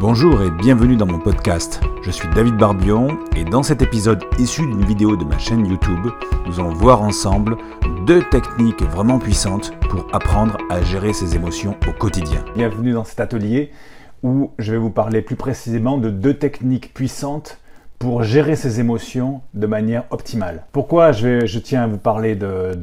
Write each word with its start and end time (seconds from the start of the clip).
Bonjour 0.00 0.40
et 0.40 0.50
bienvenue 0.50 0.96
dans 0.96 1.04
mon 1.04 1.18
podcast. 1.18 1.78
Je 2.00 2.10
suis 2.10 2.26
David 2.34 2.56
Barbion 2.56 3.18
et 3.36 3.44
dans 3.44 3.62
cet 3.62 3.82
épisode 3.82 4.24
issu 4.38 4.62
d'une 4.62 4.82
vidéo 4.82 5.14
de 5.14 5.24
ma 5.26 5.36
chaîne 5.36 5.66
YouTube, 5.66 6.06
nous 6.46 6.58
allons 6.58 6.72
voir 6.72 7.02
ensemble 7.02 7.58
deux 8.06 8.22
techniques 8.30 8.80
vraiment 8.80 9.18
puissantes 9.18 9.78
pour 9.90 10.06
apprendre 10.14 10.56
à 10.70 10.80
gérer 10.80 11.12
ses 11.12 11.34
émotions 11.34 11.76
au 11.86 11.92
quotidien. 11.92 12.42
Bienvenue 12.56 12.92
dans 12.92 13.04
cet 13.04 13.20
atelier 13.20 13.72
où 14.22 14.52
je 14.58 14.72
vais 14.72 14.78
vous 14.78 14.88
parler 14.88 15.20
plus 15.20 15.36
précisément 15.36 15.98
de 15.98 16.08
deux 16.08 16.32
techniques 16.32 16.94
puissantes 16.94 17.58
pour 17.98 18.22
gérer 18.22 18.56
ses 18.56 18.80
émotions 18.80 19.42
de 19.52 19.66
manière 19.66 20.04
optimale. 20.08 20.64
Pourquoi 20.72 21.12
je, 21.12 21.58
tiens 21.58 21.82
à 21.82 21.86
vous 21.86 21.98
parler 21.98 22.34
de, 22.36 22.74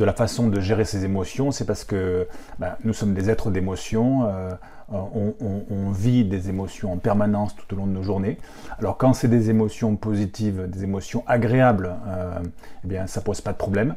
la 0.00 0.12
façon 0.12 0.48
de 0.48 0.58
gérer 0.60 0.84
ses 0.84 1.04
émotions? 1.04 1.52
C'est 1.52 1.64
parce 1.64 1.84
que 1.84 2.26
ben, 2.58 2.74
nous 2.82 2.92
sommes 2.92 3.14
des 3.14 3.30
êtres 3.30 3.52
d'émotions, 3.52 4.26
euh, 4.26 4.50
on, 4.90 5.90
vit 5.92 6.24
des 6.24 6.48
émotions 6.48 6.92
en 6.92 6.96
permanence 6.96 7.54
tout 7.54 7.74
au 7.74 7.76
long 7.76 7.86
de 7.86 7.92
nos 7.92 8.02
journées. 8.02 8.38
Alors 8.78 8.96
quand 8.96 9.12
c'est 9.12 9.28
des 9.28 9.50
émotions 9.50 9.96
positives, 9.96 10.68
des 10.68 10.84
émotions 10.84 11.22
agréables, 11.26 11.94
euh, 12.08 12.38
eh 12.84 12.88
bien 12.88 13.06
ça 13.06 13.20
pose 13.20 13.40
pas 13.40 13.52
de 13.52 13.58
problème. 13.58 13.94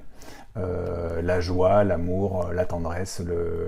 Euh, 0.56 1.24
la 1.24 1.40
joie, 1.40 1.84
l'amour, 1.84 2.50
la 2.54 2.66
tendresse, 2.66 3.24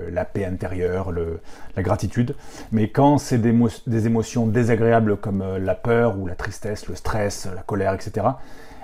la 0.08 0.24
paix 0.24 0.44
intérieure, 0.44 1.10
la 1.10 1.82
gratitude. 1.82 2.36
Mais 2.70 2.90
quand 2.90 3.18
c'est 3.18 3.38
des, 3.38 4.06
émotions 4.06 4.46
désagréables 4.46 5.16
comme 5.16 5.42
euh, 5.42 5.58
la 5.58 5.74
peur 5.74 6.16
ou 6.16 6.28
la 6.28 6.36
tristesse, 6.36 6.86
le 6.86 6.94
stress, 6.94 7.48
la 7.52 7.62
colère, 7.62 7.94
etc., 7.94 8.26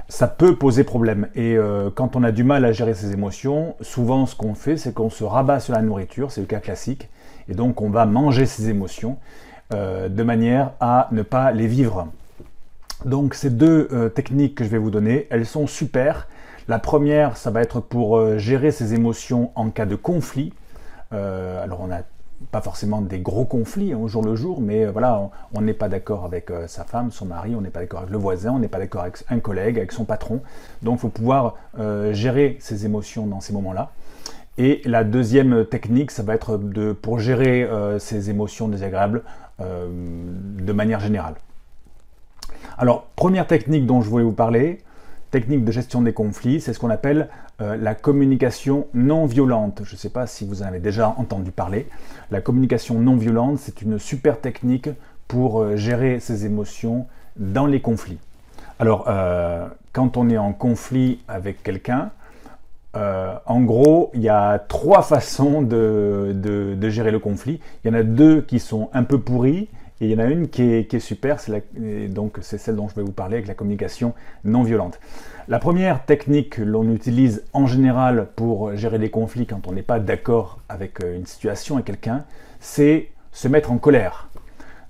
ça 0.08 0.28
peut 0.28 0.56
poser 0.56 0.84
problème. 0.84 1.28
Et 1.34 1.56
euh, 1.56 1.90
quand 1.94 2.16
on 2.16 2.22
a 2.22 2.32
du 2.32 2.44
mal 2.44 2.64
à 2.64 2.72
gérer 2.72 2.94
ces 2.94 3.12
émotions, 3.12 3.76
souvent 3.80 4.26
ce 4.26 4.36
qu'on 4.36 4.54
fait, 4.54 4.76
c'est 4.76 4.92
qu'on 4.92 5.10
se 5.10 5.24
rabat 5.24 5.60
sur 5.60 5.74
la 5.74 5.82
nourriture, 5.82 6.30
c'est 6.30 6.40
le 6.40 6.46
cas 6.46 6.60
classique, 6.60 7.08
et 7.48 7.54
donc 7.54 7.80
on 7.80 7.90
va 7.90 8.06
manger 8.06 8.46
ces 8.46 8.68
émotions 8.68 9.18
de 9.70 10.22
manière 10.22 10.72
à 10.80 11.08
ne 11.12 11.22
pas 11.22 11.50
les 11.50 11.66
vivre. 11.66 12.08
Donc 13.06 13.32
ces 13.32 13.48
deux 13.48 14.12
techniques 14.14 14.54
que 14.54 14.64
je 14.64 14.68
vais 14.68 14.76
vous 14.76 14.90
donner, 14.90 15.26
elles 15.30 15.46
sont 15.46 15.66
super 15.66 16.28
la 16.68 16.78
première, 16.78 17.36
ça 17.36 17.50
va 17.50 17.60
être 17.60 17.80
pour 17.80 18.16
euh, 18.16 18.38
gérer 18.38 18.70
ses 18.70 18.94
émotions 18.94 19.50
en 19.56 19.70
cas 19.70 19.86
de 19.86 19.96
conflit. 19.96 20.52
Euh, 21.12 21.62
alors 21.62 21.80
on 21.80 21.88
n'a 21.88 22.02
pas 22.50 22.60
forcément 22.60 23.00
des 23.00 23.20
gros 23.20 23.44
conflits 23.44 23.92
hein, 23.92 23.98
au 24.00 24.08
jour 24.08 24.24
le 24.24 24.34
jour, 24.34 24.60
mais 24.60 24.84
euh, 24.84 24.90
voilà, 24.90 25.30
on 25.54 25.60
n'est 25.60 25.74
pas 25.74 25.88
d'accord 25.88 26.24
avec 26.24 26.50
sa 26.66 26.84
femme, 26.84 27.10
son 27.10 27.26
mari, 27.26 27.54
on 27.54 27.60
n'est 27.60 27.70
pas 27.70 27.80
d'accord 27.80 28.00
avec 28.00 28.10
le 28.10 28.18
voisin, 28.18 28.52
on 28.52 28.58
n'est 28.58 28.68
pas 28.68 28.78
d'accord 28.78 29.02
avec 29.02 29.24
un 29.28 29.38
collègue, 29.38 29.78
avec 29.78 29.92
son 29.92 30.04
patron. 30.04 30.40
Donc 30.82 30.98
il 30.98 31.00
faut 31.00 31.08
pouvoir 31.08 31.56
gérer 32.12 32.56
ses 32.60 32.86
émotions 32.86 33.26
dans 33.26 33.40
ces 33.40 33.52
moments-là. 33.52 33.92
Et 34.58 34.82
la 34.84 35.04
deuxième 35.04 35.64
technique, 35.64 36.10
ça 36.10 36.22
va 36.22 36.34
être 36.34 36.58
de, 36.58 36.92
pour 36.92 37.18
gérer 37.18 37.68
ces 37.98 38.30
émotions 38.30 38.68
désagréables 38.68 39.22
de 39.58 40.72
manière 40.72 41.00
générale. 41.00 41.34
Alors, 42.78 43.04
première 43.16 43.46
technique 43.46 43.86
dont 43.86 44.02
je 44.02 44.10
voulais 44.10 44.24
vous 44.24 44.32
parler, 44.32 44.80
technique 45.32 45.64
de 45.64 45.72
gestion 45.72 46.02
des 46.02 46.12
conflits, 46.12 46.60
c'est 46.60 46.72
ce 46.72 46.78
qu'on 46.78 46.90
appelle 46.90 47.28
euh, 47.60 47.76
la 47.76 47.96
communication 47.96 48.86
non 48.94 49.26
violente. 49.26 49.80
Je 49.84 49.94
ne 49.94 49.98
sais 49.98 50.10
pas 50.10 50.28
si 50.28 50.46
vous 50.46 50.62
en 50.62 50.66
avez 50.66 50.78
déjà 50.78 51.08
entendu 51.16 51.50
parler. 51.50 51.88
La 52.30 52.40
communication 52.40 53.00
non 53.00 53.16
violente, 53.16 53.58
c'est 53.58 53.82
une 53.82 53.98
super 53.98 54.40
technique 54.40 54.90
pour 55.26 55.60
euh, 55.60 55.74
gérer 55.74 56.20
ses 56.20 56.46
émotions 56.46 57.06
dans 57.36 57.66
les 57.66 57.80
conflits. 57.80 58.18
Alors, 58.78 59.06
euh, 59.08 59.66
quand 59.92 60.16
on 60.16 60.28
est 60.28 60.38
en 60.38 60.52
conflit 60.52 61.20
avec 61.26 61.64
quelqu'un, 61.64 62.12
en 62.94 63.62
gros, 63.62 64.10
il 64.12 64.20
y 64.20 64.28
a 64.28 64.58
trois 64.58 65.00
façons 65.14 65.62
de, 65.62 66.32
de, 66.34 66.90
gérer 66.90 67.10
le 67.10 67.18
conflit. 67.18 67.58
Il 67.82 67.90
y 67.90 67.90
en 67.90 67.98
a 67.98 68.02
deux 68.02 68.42
qui 68.42 68.60
sont 68.60 68.90
un 68.92 69.02
peu 69.02 69.18
pourries 69.18 69.70
et 70.02 70.06
il 70.06 70.10
y 70.10 70.16
en 70.16 70.18
a 70.18 70.24
une 70.24 70.48
qui 70.48 70.64
est, 70.64 70.98
super, 70.98 71.38
c'est 71.38 71.62
donc 72.08 72.38
c'est 72.40 72.58
celle 72.58 72.74
dont 72.74 72.88
je 72.88 72.96
vais 72.96 73.02
vous 73.02 73.12
parler 73.12 73.36
avec 73.36 73.46
la 73.46 73.54
communication 73.54 74.14
non 74.42 74.64
violente. 74.64 74.98
La 75.46 75.60
première 75.60 76.04
technique 76.04 76.56
que 76.56 76.62
l'on 76.62 76.90
utilise 76.90 77.44
en 77.52 77.66
général 77.66 78.26
pour 78.34 78.74
gérer 78.74 78.98
des 78.98 79.10
conflits 79.10 79.46
quand 79.46 79.68
on 79.68 79.72
n'est 79.72 79.82
pas 79.82 80.00
d'accord 80.00 80.58
avec 80.68 81.04
euh, 81.04 81.16
une 81.16 81.24
situation 81.24 81.78
et 81.78 81.84
quelqu'un, 81.84 82.24
c'est 82.58 83.10
se 83.30 83.46
mettre 83.46 83.70
en 83.70 83.78
colère. 83.78 84.28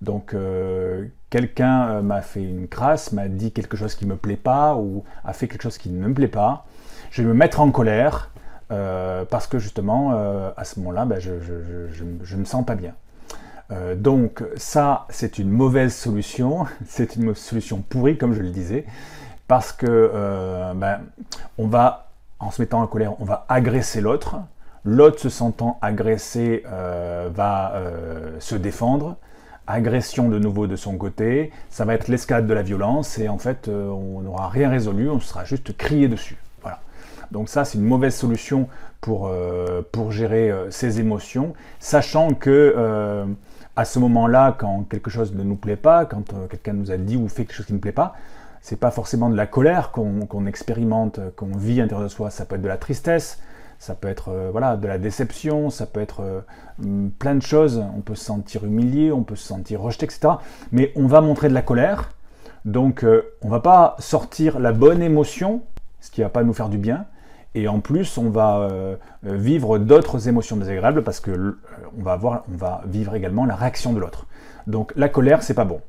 Donc 0.00 0.32
euh, 0.32 1.04
quelqu'un 1.28 1.88
euh, 1.91 2.03
m'a 2.03 2.22
fait 2.22 2.42
une 2.42 2.66
crasse, 2.66 3.12
m'a 3.12 3.28
dit 3.28 3.53
quelque 3.53 3.76
chose 3.76 3.94
qui 3.94 4.06
ne 4.06 4.12
me 4.12 4.16
plaît 4.16 4.36
pas 4.36 4.76
ou 4.76 5.04
a 5.26 5.34
fait 5.34 5.47
quelque 5.47 5.62
chose 5.62 5.76
qui 5.76 5.91
ne 5.91 6.09
me 6.09 6.15
plaît 6.15 6.26
pas. 6.26 6.65
Je 7.10 7.20
vais 7.20 7.28
me 7.28 7.34
mettre 7.34 7.60
en 7.60 7.70
colère 7.70 8.31
parce 8.69 9.47
que 9.47 9.59
justement 9.59 10.12
à 10.56 10.65
ce 10.65 10.81
moment-là, 10.81 11.04
ben, 11.04 11.20
je 11.20 11.32
ne 11.34 12.41
me 12.41 12.44
sens 12.47 12.65
pas 12.65 12.75
bien. 12.75 12.94
Euh, 13.70 13.94
donc 13.94 14.42
ça, 14.56 15.06
c'est 15.08 15.38
une 15.38 15.50
mauvaise 15.50 15.94
solution, 15.94 16.66
c'est 16.86 17.16
une 17.16 17.34
solution 17.34 17.82
pourrie, 17.88 18.18
comme 18.18 18.34
je 18.34 18.42
le 18.42 18.50
disais, 18.50 18.84
parce 19.48 19.72
que 19.72 19.86
euh, 19.88 20.74
ben, 20.74 21.00
on 21.58 21.66
va, 21.66 22.10
en 22.38 22.50
se 22.50 22.60
mettant 22.60 22.82
en 22.82 22.86
colère, 22.86 23.20
on 23.20 23.24
va 23.24 23.46
agresser 23.48 24.00
l'autre. 24.00 24.36
L'autre 24.84 25.20
se 25.20 25.28
sentant 25.28 25.78
agressé 25.80 26.64
euh, 26.66 27.30
va 27.32 27.74
se 28.40 28.56
défendre. 28.56 29.16
Agression 29.68 30.28
de 30.28 30.40
nouveau 30.40 30.66
de 30.66 30.74
son 30.74 30.96
côté, 30.96 31.52
ça 31.70 31.84
va 31.84 31.94
être 31.94 32.08
l'escalade 32.08 32.48
de 32.48 32.54
la 32.54 32.62
violence 32.62 33.16
et 33.18 33.28
en 33.28 33.38
fait 33.38 33.68
on 33.68 34.22
n'aura 34.22 34.48
rien 34.48 34.68
résolu, 34.68 35.08
on 35.08 35.20
sera 35.20 35.44
juste 35.44 35.76
crié 35.76 36.08
dessus. 36.08 36.36
Donc 37.32 37.48
ça 37.48 37.65
c'est 37.65 37.78
une 37.78 37.84
mauvaise 37.84 38.15
solution 38.15 38.69
pour, 39.00 39.31
pour 39.91 40.12
gérer 40.12 40.53
ses 40.70 41.00
émotions, 41.00 41.54
sachant 41.81 42.34
que 42.34 43.26
à 43.75 43.84
ce 43.84 43.98
moment-là, 43.98 44.54
quand 44.59 44.87
quelque 44.88 45.10
chose 45.10 45.34
ne 45.34 45.42
nous 45.42 45.56
plaît 45.56 45.76
pas, 45.76 46.04
quand 46.04 46.32
euh, 46.34 46.47
quelqu'un 46.47 46.75
nous 46.75 46.91
a 46.91 46.97
dit 46.97 47.16
ou 47.16 47.28
fait 47.28 47.44
quelque 47.44 47.56
chose 47.56 47.66
qui 47.66 47.72
ne 47.72 47.78
plaît 47.78 47.92
pas, 47.92 48.15
c'est 48.60 48.78
pas 48.78 48.91
forcément 48.91 49.31
de 49.31 49.37
la 49.37 49.47
colère 49.47 49.91
qu'on 49.91 50.47
expérimente, 50.47 51.19
qu'on 51.37 51.56
vit 51.56 51.81
à 51.81 51.82
l'intérieur 51.82 52.06
de 52.06 52.12
soi, 52.12 52.31
ça 52.31 52.44
peut 52.44 52.56
être 52.56 52.62
de 52.62 52.69
la 52.69 52.76
tristesse, 52.76 53.41
ça 53.78 53.94
peut 53.94 54.09
être 54.09 54.28
euh, 54.28 54.50
voilà, 54.53 54.76
de 54.76 54.87
la 54.87 54.98
déception, 54.98 55.71
ça 55.71 55.87
peut 55.87 56.00
être 56.00 56.21
euh, 56.21 57.09
plein 57.19 57.34
de 57.34 57.42
choses, 57.42 57.82
on 57.97 58.03
peut 58.03 58.15
se 58.15 58.25
sentir 58.25 58.65
humilié, 58.65 59.10
on 59.10 59.25
peut 59.25 59.37
se 59.37 59.48
sentir 59.48 59.81
rejeté, 59.81 60.04
etc. 60.04 60.34
Mais 60.71 60.92
on 60.94 61.06
va 61.06 61.21
montrer 61.21 61.48
de 61.48 61.54
la 61.54 61.62
colère, 61.62 62.12
donc 62.65 63.04
on 63.42 63.48
va 63.48 63.59
pas 63.59 63.97
sortir 63.98 64.60
la 64.60 64.72
bonne 64.72 65.03
émotion, 65.03 65.62
ce 66.00 66.10
qui 66.10 66.21
va 66.21 66.28
pas 66.28 66.44
nous 66.44 66.53
faire 66.53 66.69
du 66.69 66.78
bien, 66.78 67.06
et 67.54 67.68
en 67.68 67.80
plus, 67.80 68.16
on 68.16 68.30
va 68.30 68.60
euh, 68.60 68.96
vivre 69.22 69.78
d'autres 69.78 70.28
émotions 70.28 70.56
désagréables 70.56 71.02
parce 71.02 71.20
que 71.20 71.30
euh, 71.30 71.58
on 71.98 72.02
va, 72.02 72.12
avoir, 72.12 72.44
on 72.52 72.56
va 72.56 72.82
vivre 72.86 73.14
également 73.14 73.44
la 73.44 73.54
réaction 73.54 73.92
de 73.92 74.00
l'autre. 74.00 74.26
Donc 74.66 74.92
la 74.96 75.08
colère, 75.08 75.42
c'est 75.42 75.54
pas 75.54 75.64
bon. 75.64 75.80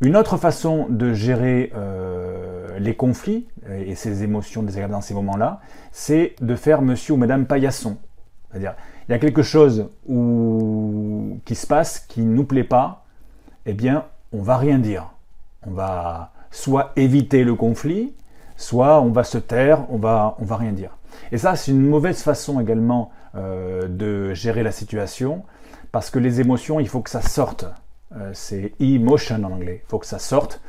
Une 0.00 0.16
autre 0.16 0.36
façon 0.36 0.86
de 0.88 1.12
gérer 1.12 1.72
euh, 1.74 2.78
les 2.78 2.94
conflits 2.94 3.46
et 3.70 3.94
ces 3.94 4.22
émotions 4.22 4.62
désagréables 4.62 4.92
dans 4.92 5.00
ces 5.00 5.14
moments-là, 5.14 5.60
c'est 5.92 6.34
de 6.40 6.54
faire 6.54 6.82
monsieur 6.82 7.14
ou 7.14 7.16
madame 7.16 7.46
paillasson. 7.46 7.96
C'est-à-dire, 8.50 8.74
il 9.08 9.12
y 9.12 9.14
a 9.14 9.18
quelque 9.18 9.42
chose 9.42 9.88
qui 11.44 11.54
se 11.54 11.66
passe 11.66 12.00
qui 12.00 12.22
ne 12.22 12.34
nous 12.34 12.44
plaît 12.44 12.64
pas, 12.64 13.04
eh 13.66 13.72
bien, 13.72 14.04
on 14.32 14.42
va 14.42 14.56
rien 14.56 14.78
dire. 14.78 15.10
On 15.66 15.70
va 15.70 16.32
soit 16.50 16.92
éviter 16.96 17.44
le 17.44 17.54
conflit, 17.54 18.12
soit 18.56 19.00
on 19.00 19.10
va 19.10 19.24
se 19.24 19.38
taire, 19.38 19.84
on 19.90 19.98
va, 19.98 20.36
on 20.38 20.44
va 20.44 20.56
rien 20.56 20.72
dire. 20.72 20.96
Et 21.32 21.38
ça, 21.38 21.56
c'est 21.56 21.70
une 21.70 21.86
mauvaise 21.86 22.22
façon 22.22 22.60
également 22.60 23.10
euh, 23.34 23.88
de 23.88 24.34
gérer 24.34 24.62
la 24.62 24.72
situation, 24.72 25.42
parce 25.92 26.10
que 26.10 26.18
les 26.18 26.40
émotions, 26.40 26.80
il 26.80 26.88
faut 26.88 27.00
que 27.00 27.10
ça 27.10 27.22
sorte. 27.22 27.66
Euh, 28.16 28.30
c'est 28.32 28.72
emotion 28.80 29.36
en 29.36 29.44
anglais, 29.44 29.82
il 29.84 29.88
faut 29.88 29.98
que 29.98 30.06
ça 30.06 30.18
sorte. 30.18 30.60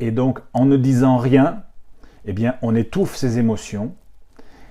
Et 0.00 0.10
donc, 0.10 0.40
en 0.52 0.64
ne 0.64 0.76
disant 0.76 1.16
rien, 1.16 1.62
eh 2.24 2.32
bien, 2.32 2.56
on 2.62 2.74
étouffe 2.74 3.16
ces 3.16 3.38
émotions. 3.38 3.92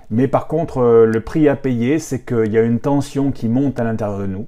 Mais 0.09 0.27
par 0.27 0.47
contre, 0.47 0.79
euh, 0.79 1.05
le 1.05 1.21
prix 1.21 1.49
à 1.49 1.55
payer, 1.55 1.99
c'est 1.99 2.21
qu'il 2.25 2.51
y 2.51 2.57
a 2.57 2.61
une 2.61 2.79
tension 2.79 3.31
qui 3.31 3.49
monte 3.49 3.79
à 3.79 3.83
l'intérieur 3.83 4.19
de 4.19 4.27
nous. 4.27 4.47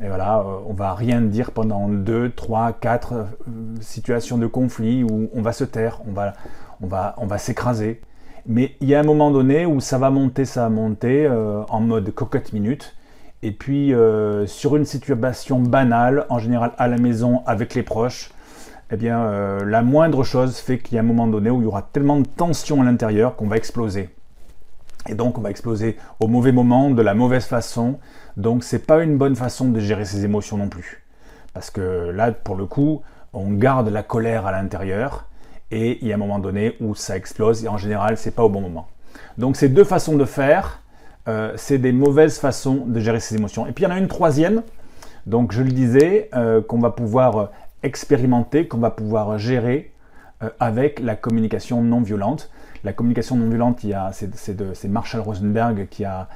Et 0.00 0.06
voilà, 0.06 0.44
on 0.68 0.74
va 0.74 0.94
rien 0.94 1.20
dire 1.20 1.50
pendant 1.50 1.88
deux, 1.88 2.30
trois, 2.30 2.72
quatre 2.72 3.26
situations 3.80 4.38
de 4.38 4.46
conflit 4.46 5.02
où 5.02 5.28
on 5.34 5.42
va 5.42 5.52
se 5.52 5.64
taire, 5.64 6.00
on 6.06 6.12
va, 6.12 6.34
on 6.80 6.86
va, 6.86 7.38
s'écraser. 7.38 8.00
Mais 8.46 8.76
il 8.80 8.88
y 8.88 8.94
a 8.94 9.00
un 9.00 9.04
moment 9.04 9.30
donné 9.30 9.66
où 9.66 9.80
ça 9.80 9.98
va 9.98 10.10
monter, 10.10 10.44
ça 10.44 10.62
va 10.62 10.68
monter 10.70 11.26
euh, 11.26 11.62
en 11.68 11.80
mode 11.80 12.10
cocotte 12.12 12.52
minute. 12.52 12.94
Et 13.42 13.52
puis 13.52 13.94
euh, 13.94 14.46
sur 14.46 14.76
une 14.76 14.84
situation 14.84 15.60
banale, 15.60 16.26
en 16.28 16.38
général 16.38 16.72
à 16.78 16.88
la 16.88 16.96
maison 16.96 17.42
avec 17.46 17.74
les 17.74 17.82
proches, 17.82 18.32
eh 18.90 18.96
bien 18.96 19.20
euh, 19.20 19.64
la 19.64 19.82
moindre 19.82 20.24
chose 20.24 20.56
fait 20.56 20.78
qu'il 20.78 20.94
y 20.94 20.98
a 20.98 21.02
un 21.02 21.04
moment 21.04 21.26
donné 21.26 21.50
où 21.50 21.60
il 21.60 21.64
y 21.64 21.66
aura 21.66 21.82
tellement 21.82 22.18
de 22.18 22.26
tension 22.26 22.80
à 22.80 22.84
l'intérieur 22.84 23.36
qu'on 23.36 23.46
va 23.46 23.56
exploser. 23.56 24.10
Et 25.08 25.14
donc 25.14 25.38
on 25.38 25.40
va 25.40 25.50
exploser 25.50 25.96
au 26.20 26.26
mauvais 26.26 26.52
moment, 26.52 26.90
de 26.90 27.02
la 27.02 27.14
mauvaise 27.14 27.44
façon. 27.44 27.98
Donc 28.36 28.64
c'est 28.64 28.86
pas 28.86 29.02
une 29.02 29.18
bonne 29.18 29.36
façon 29.36 29.68
de 29.68 29.78
gérer 29.78 30.04
ses 30.04 30.24
émotions 30.24 30.56
non 30.56 30.68
plus. 30.68 31.04
Parce 31.54 31.70
que 31.70 32.10
là, 32.10 32.32
pour 32.32 32.56
le 32.56 32.66
coup, 32.66 33.02
on 33.32 33.52
garde 33.52 33.88
la 33.88 34.02
colère 34.02 34.46
à 34.46 34.52
l'intérieur 34.52 35.27
et 35.70 35.98
il 36.00 36.08
y 36.08 36.12
a 36.12 36.14
un 36.14 36.18
moment 36.18 36.38
donné 36.38 36.76
où 36.80 36.94
ça 36.94 37.16
explose 37.16 37.64
et 37.64 37.68
en 37.68 37.76
général 37.76 38.16
c'est 38.16 38.30
pas 38.30 38.44
au 38.44 38.48
bon 38.48 38.60
moment. 38.60 38.88
Donc 39.36 39.56
ces 39.56 39.68
deux 39.68 39.84
façons 39.84 40.16
de 40.16 40.24
faire, 40.24 40.82
euh, 41.28 41.52
c'est 41.56 41.78
des 41.78 41.92
mauvaises 41.92 42.38
façons 42.38 42.84
de 42.86 43.00
gérer 43.00 43.20
ses 43.20 43.36
émotions. 43.36 43.66
Et 43.66 43.72
puis 43.72 43.84
il 43.84 43.88
y 43.88 43.90
en 43.90 43.94
a 43.94 43.98
une 43.98 44.08
troisième 44.08 44.62
Donc 45.26 45.52
je 45.52 45.62
le 45.62 45.70
disais, 45.70 46.30
euh, 46.34 46.62
qu'on 46.62 46.78
va 46.78 46.90
pouvoir 46.90 47.50
expérimenter, 47.82 48.66
qu'on 48.66 48.78
va 48.78 48.90
pouvoir 48.90 49.38
gérer 49.38 49.92
euh, 50.42 50.48
avec 50.58 51.00
la 51.00 51.16
communication 51.16 51.82
non 51.82 52.00
violente. 52.00 52.50
La 52.84 52.92
communication 52.92 53.36
non 53.36 53.48
violente, 53.48 53.80
c'est 54.12 54.88
Marshall 54.88 55.20
Rosenberg 55.20 55.88
qui 55.90 56.04
a, 56.04 56.28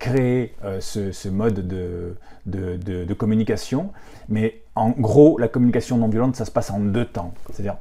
créé 0.00 0.54
ce, 0.80 1.28
mode 1.28 1.68
de, 1.68 2.16
de, 2.46 3.14
communication. 3.14 3.92
Mais 4.28 4.62
en 4.74 4.90
gros, 4.90 5.38
la 5.38 5.46
communication 5.46 5.96
non 5.96 6.08
violente, 6.08 6.34
ça 6.34 6.44
se 6.44 6.50
passe 6.50 6.70
en 6.70 6.80
deux 6.80 7.04
temps. 7.04 7.32
C'est-à-dire, 7.52 7.76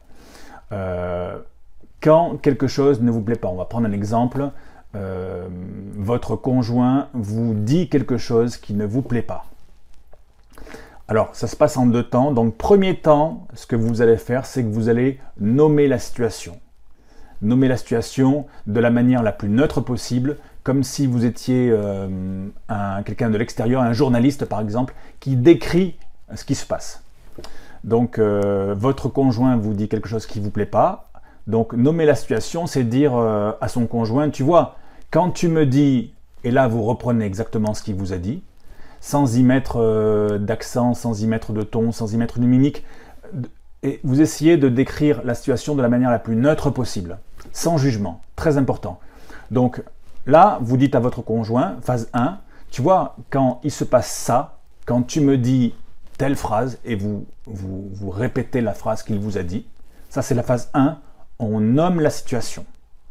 quand 2.02 2.38
quelque 2.42 2.68
chose 2.68 3.02
ne 3.02 3.12
vous 3.12 3.22
plaît 3.22 3.36
pas, 3.36 3.48
on 3.48 3.56
va 3.56 3.66
prendre 3.66 3.88
un 3.88 3.92
exemple, 3.92 4.50
votre 4.94 6.36
conjoint 6.36 7.10
vous 7.14 7.54
dit 7.54 7.90
quelque 7.90 8.18
chose 8.18 8.58
qui 8.58 8.74
ne 8.74 8.86
vous 8.86 9.02
plaît 9.02 9.22
pas. 9.22 9.46
Alors, 11.08 11.36
ça 11.36 11.48
se 11.48 11.56
passe 11.56 11.78
en 11.78 11.86
deux 11.86 12.04
temps. 12.04 12.32
Donc, 12.32 12.58
premier 12.58 12.96
temps, 12.96 13.48
ce 13.54 13.68
que 13.68 13.76
vous 13.76 14.02
allez 14.02 14.18
faire, 14.18 14.46
c'est 14.46 14.64
que 14.64 14.70
vous 14.70 14.90
allez 14.90 15.20
nommer 15.40 15.88
la 15.88 16.00
situation. 16.00 16.60
Nommer 17.44 17.68
la 17.68 17.78
situation 17.78 18.48
de 18.66 18.80
la 18.80 18.90
manière 18.90 19.22
la 19.22 19.32
plus 19.32 19.50
neutre 19.50 19.82
possible, 19.82 20.38
comme 20.64 20.84
si 20.84 21.06
vous 21.06 21.26
étiez 21.26 21.70
euh, 21.72 22.48
quelqu'un 23.06 23.30
de 23.30 23.38
l'extérieur, 23.38 23.84
un 23.84 23.94
journaliste 23.94 24.46
par 24.46 24.62
exemple, 24.62 24.96
qui 25.20 25.36
décrit 25.36 25.96
ce 26.34 26.44
qui 26.44 26.56
se 26.56 26.66
passe. 26.66 27.05
Donc, 27.86 28.18
euh, 28.18 28.74
votre 28.76 29.10
conjoint 29.10 29.56
vous 29.58 29.76
dit 29.76 29.88
quelque 29.88 30.10
chose 30.10 30.26
qui 30.26 30.40
vous 30.40 30.50
plaît 30.50 30.66
pas. 30.66 31.12
Donc, 31.46 31.74
nommer 31.74 32.06
la 32.06 32.16
situation, 32.16 32.66
c'est 32.66 32.84
dire 32.84 33.16
euh, 33.16 33.52
à 33.62 33.68
son 33.68 33.86
conjoint, 33.86 34.32
tu 34.32 34.42
vois, 34.42 34.76
quand 35.12 35.30
tu 35.30 35.48
me 35.48 35.68
dis, 35.68 36.12
et 36.44 36.50
là 36.50 36.68
vous 36.68 36.82
reprenez 36.82 37.26
exactement 37.26 37.76
ce 37.76 37.84
qu'il 37.84 37.94
vous 37.94 38.12
a 38.12 38.18
dit, 38.18 38.42
sans 39.02 39.38
y 39.38 39.44
mettre 39.44 39.78
euh, 39.78 40.40
d'accent, 40.40 40.96
sans 40.96 41.22
y 41.22 41.28
mettre 41.28 41.54
de 41.54 41.62
ton, 41.62 41.92
sans 41.92 42.12
y 42.12 42.18
mettre 42.18 42.40
de 42.40 42.48
mimique. 42.48 42.84
Et 43.84 44.00
vous 44.04 44.20
essayez 44.20 44.58
de 44.58 44.68
décrire 44.68 45.22
la 45.24 45.36
situation 45.36 45.76
de 45.76 45.84
la 45.84 45.88
manière 45.88 46.10
la 46.10 46.18
plus 46.18 46.36
neutre 46.36 46.72
possible, 46.72 47.20
sans 47.54 47.78
jugement, 47.78 48.22
très 48.36 48.58
important. 48.58 49.00
Donc 49.52 49.84
là, 50.26 50.58
vous 50.62 50.78
dites 50.78 50.96
à 50.96 51.00
votre 51.00 51.22
conjoint, 51.22 51.76
phase 51.84 52.10
1, 52.14 52.40
tu 52.72 52.82
vois, 52.82 53.16
quand 53.30 53.60
il 53.64 53.70
se 53.70 53.84
passe 53.84 54.12
ça, 54.12 54.58
quand 54.88 55.04
tu 55.04 55.22
me 55.22 55.38
dis 55.38 55.76
telle 56.18 56.36
phrase 56.36 56.80
et 56.86 56.96
vous, 56.96 57.26
vous, 57.46 58.10
répétez 58.10 58.62
la 58.62 58.74
phrase 58.74 59.04
qu'il 59.04 59.20
vous 59.20 59.38
a 59.38 59.44
dit, 59.44 59.66
ça 60.10 60.22
c'est 60.22 60.36
la 60.36 60.44
phase 60.44 60.70
1, 60.74 61.00
on 61.40 61.60
nomme 61.60 62.00
la 62.00 62.10
situation, 62.10 62.66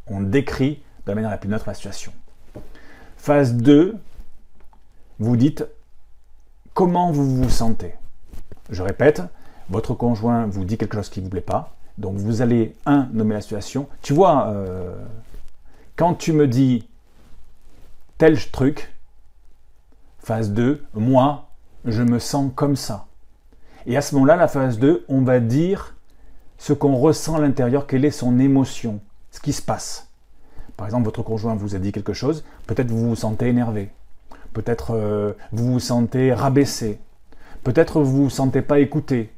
on 0.07 0.21
décrit 0.21 0.81
de 1.05 1.11
la 1.11 1.15
manière 1.15 1.29
la 1.29 1.37
plus 1.37 1.49
neutre 1.49 1.65
la 1.67 1.73
situation. 1.73 2.11
Phase 3.17 3.53
2, 3.55 3.95
vous 5.19 5.37
dites 5.37 5.65
comment 6.73 7.11
vous 7.11 7.43
vous 7.43 7.49
sentez? 7.49 7.95
Je 8.69 8.81
répète, 8.81 9.21
votre 9.69 9.93
conjoint 9.93 10.45
vous 10.47 10.65
dit 10.65 10.77
quelque 10.77 10.97
chose 10.97 11.09
qui 11.09 11.19
ne 11.19 11.25
vous 11.25 11.31
plaît 11.31 11.41
pas, 11.41 11.75
donc 11.97 12.17
vous 12.17 12.41
allez, 12.41 12.75
un, 12.85 13.07
nommer 13.13 13.35
la 13.35 13.41
situation. 13.41 13.87
Tu 14.01 14.13
vois, 14.13 14.47
euh, 14.49 14.95
quand 15.95 16.15
tu 16.15 16.33
me 16.33 16.47
dis 16.47 16.87
tel 18.17 18.37
truc, 18.51 18.93
phase 20.19 20.51
2, 20.51 20.83
moi, 20.93 21.44
je 21.85 22.03
me 22.03 22.19
sens 22.19 22.51
comme 22.55 22.75
ça. 22.75 23.05
Et 23.85 23.97
à 23.97 24.01
ce 24.01 24.15
moment-là, 24.15 24.35
la 24.35 24.47
phase 24.47 24.79
2, 24.79 25.05
on 25.07 25.21
va 25.21 25.39
dire 25.39 25.95
ce 26.57 26.73
qu'on 26.73 26.95
ressent 26.95 27.35
à 27.35 27.39
l'intérieur, 27.39 27.87
quelle 27.87 28.05
est 28.05 28.11
son 28.11 28.39
émotion, 28.39 28.99
ce 29.31 29.39
qui 29.39 29.53
se 29.53 29.61
passe. 29.61 30.09
Par 30.77 30.87
exemple, 30.87 31.05
votre 31.05 31.23
conjoint 31.23 31.55
vous 31.55 31.75
a 31.75 31.79
dit 31.79 31.91
quelque 31.91 32.13
chose, 32.13 32.43
peut-être 32.67 32.89
vous 32.89 33.09
vous 33.09 33.15
sentez 33.15 33.47
énervé, 33.47 33.89
Peut-être 34.55 34.91
euh, 34.95 35.33
vous 35.51 35.73
vous 35.73 35.79
sentez 35.81 36.33
rabaissé. 36.33 36.97
Peut-être 37.65 38.01
vous 38.01 38.23
vous 38.23 38.29
sentez 38.29 38.61
pas 38.61 38.79
écouté. 38.79 39.33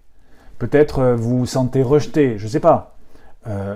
Peut-être 0.59 0.99
euh, 0.99 1.15
vous 1.15 1.39
vous 1.39 1.45
sentez 1.47 1.81
rejeté. 1.81 2.37
Je 2.37 2.43
ne 2.43 2.49
sais 2.49 2.59
pas. 2.59 2.95
Euh, 3.47 3.75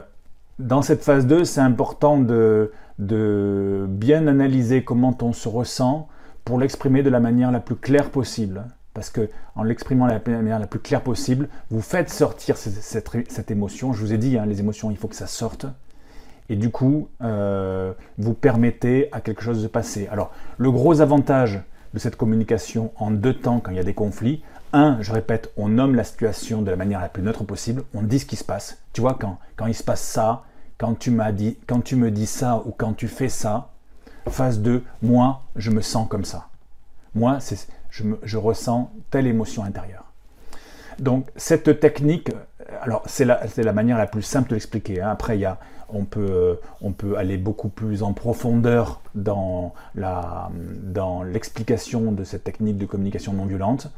dans 0.60 0.84
cette 0.84 1.04
phase 1.04 1.26
2, 1.26 1.44
c'est 1.44 1.60
important 1.60 2.20
de, 2.20 2.72
de 3.00 3.88
bien 3.90 4.28
analyser 4.28 4.84
comment 4.84 5.18
on 5.24 5.34
se 5.34 5.50
ressent 5.50 6.08
pour 6.52 6.60
l'exprimer 6.60 7.02
de 7.02 7.10
la 7.10 7.22
manière 7.22 7.50
la 7.50 7.62
plus 7.62 7.78
claire 7.78 8.10
possible. 8.10 8.66
Parce 8.94 9.10
que 9.10 9.30
en 9.56 9.64
l'exprimant 9.64 10.08
de 10.08 10.12
la 10.12 10.20
manière 10.20 10.60
la 10.60 10.68
plus 10.68 10.82
claire 10.82 11.00
possible, 11.00 11.48
vous 11.70 11.80
faites 11.80 12.10
sortir 12.10 12.58
cette, 12.58 13.52
émotion. 13.52 13.94
Je 13.94 14.02
vous 14.02 14.12
ai 14.12 14.18
dit, 14.18 14.38
hein, 14.38 14.46
les 14.46 14.60
émotions, 14.60 14.92
il 14.92 14.98
faut 14.98 15.08
que 15.08 15.16
ça 15.16 15.28
sorte 15.28 15.66
et 16.50 16.58
du 16.58 16.70
coup, 16.70 17.08
euh, 17.22 17.94
vous 18.18 18.34
permettez 18.34 19.08
à 19.14 19.22
quelque 19.22 19.42
chose 19.42 19.64
de 19.64 19.70
passer. 19.70 20.10
Alors, 20.12 20.34
le 20.58 20.70
gros 20.72 21.00
avantage 21.00 21.62
de 21.94 22.00
cette 22.00 22.18
communication 22.18 22.92
en 22.98 23.12
deux 23.12 23.34
temps 23.34 23.62
quand 23.62 23.72
il 23.72 23.78
y 23.78 23.80
a 23.80 23.86
des 23.86 23.94
conflits, 23.94 24.44
un, 24.74 24.98
je 25.00 25.14
répète, 25.14 25.54
on 25.56 25.70
nomme 25.70 25.96
la 25.96 26.04
situation 26.04 26.62
de 26.62 26.70
la 26.70 26.76
manière 26.76 27.00
la 27.00 27.08
plus 27.08 27.24
neutre 27.24 27.46
possible, 27.46 27.84
on 27.94 28.02
dit 28.02 28.20
ce 28.20 28.26
qui 28.26 28.36
se 28.36 28.44
passe. 28.44 28.80
Tu 28.92 29.00
vois, 29.00 29.16
quand, 29.18 29.40
quand 29.56 29.68
il 29.68 29.74
se 29.74 29.84
passe 29.84 30.02
ça, 30.02 30.44
quand 30.78 31.00
tu, 31.00 31.12
m'as 31.12 31.32
dit, 31.32 31.58
quand 31.66 31.80
tu 31.80 31.96
me 31.96 32.12
dis 32.12 32.26
ça 32.26 32.62
ou 32.66 32.72
quand 32.72 32.92
tu 32.92 33.08
fais 33.08 33.30
ça, 33.30 33.71
phase 34.30 34.60
2, 34.60 34.84
moi, 35.02 35.42
je 35.56 35.72
me 35.72 35.82
sens 35.82 36.08
comme 36.08 36.26
ça. 36.26 36.48
Moi, 37.16 37.40
je, 37.90 38.38
ressens 38.38 38.92
telle 39.10 39.28
émotion 39.28 39.64
intérieure. 39.64 40.06
Donc 41.00 41.28
cette 41.36 41.80
technique, 41.80 42.32
alors 42.82 43.04
c'est 43.06 43.26
la, 43.26 43.74
manière 43.74 43.98
la 43.98 44.08
plus 44.08 44.22
simple 44.22 44.50
de 44.50 44.56
l'expliquer. 44.56 45.02
Hein. 45.02 45.10
Après, 45.10 45.40
euh, 45.44 46.56
on 46.82 46.92
peut 46.92 47.18
aller 47.18 47.38
beaucoup 47.38 47.70
plus 47.70 48.04
en 48.04 48.14
profondeur 48.14 49.02
dans, 49.16 49.74
l'explication 51.26 52.12
de 52.12 52.24
cette 52.24 52.44
technique 52.44 52.78
de 52.78 52.86
communication 52.86 53.34
non 53.34 53.46
violente. 53.46 53.92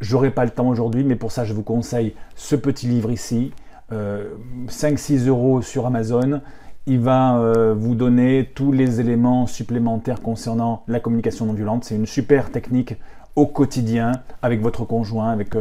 J'aurai 0.00 0.30
pas 0.30 0.44
le 0.44 0.50
temps 0.50 0.68
aujourd'hui, 0.68 1.02
mais 1.02 1.16
pour 1.16 1.32
ça, 1.32 1.44
je 1.44 1.54
vous 1.54 1.62
conseille 1.62 2.14
ce 2.36 2.56
petit 2.56 2.86
livre 2.86 3.10
ici, 3.10 3.52
5-6 3.90 3.92
euh, 3.92 5.28
euros 5.28 5.62
sur 5.62 5.86
Amazon. 5.86 6.40
Il 6.86 7.00
va 7.00 7.36
euh, 7.36 7.74
vous 7.76 7.94
donner 7.94 8.50
tous 8.54 8.72
les 8.72 9.00
éléments 9.00 9.46
supplémentaires 9.46 10.20
concernant 10.20 10.82
la 10.86 11.00
communication 11.00 11.46
non 11.46 11.54
violente. 11.54 11.84
C'est 11.84 11.96
une 11.96 12.06
super 12.06 12.50
technique 12.50 12.96
au 13.36 13.46
quotidien 13.46 14.12
avec 14.42 14.60
votre 14.60 14.84
conjoint, 14.84 15.30
avec, 15.30 15.54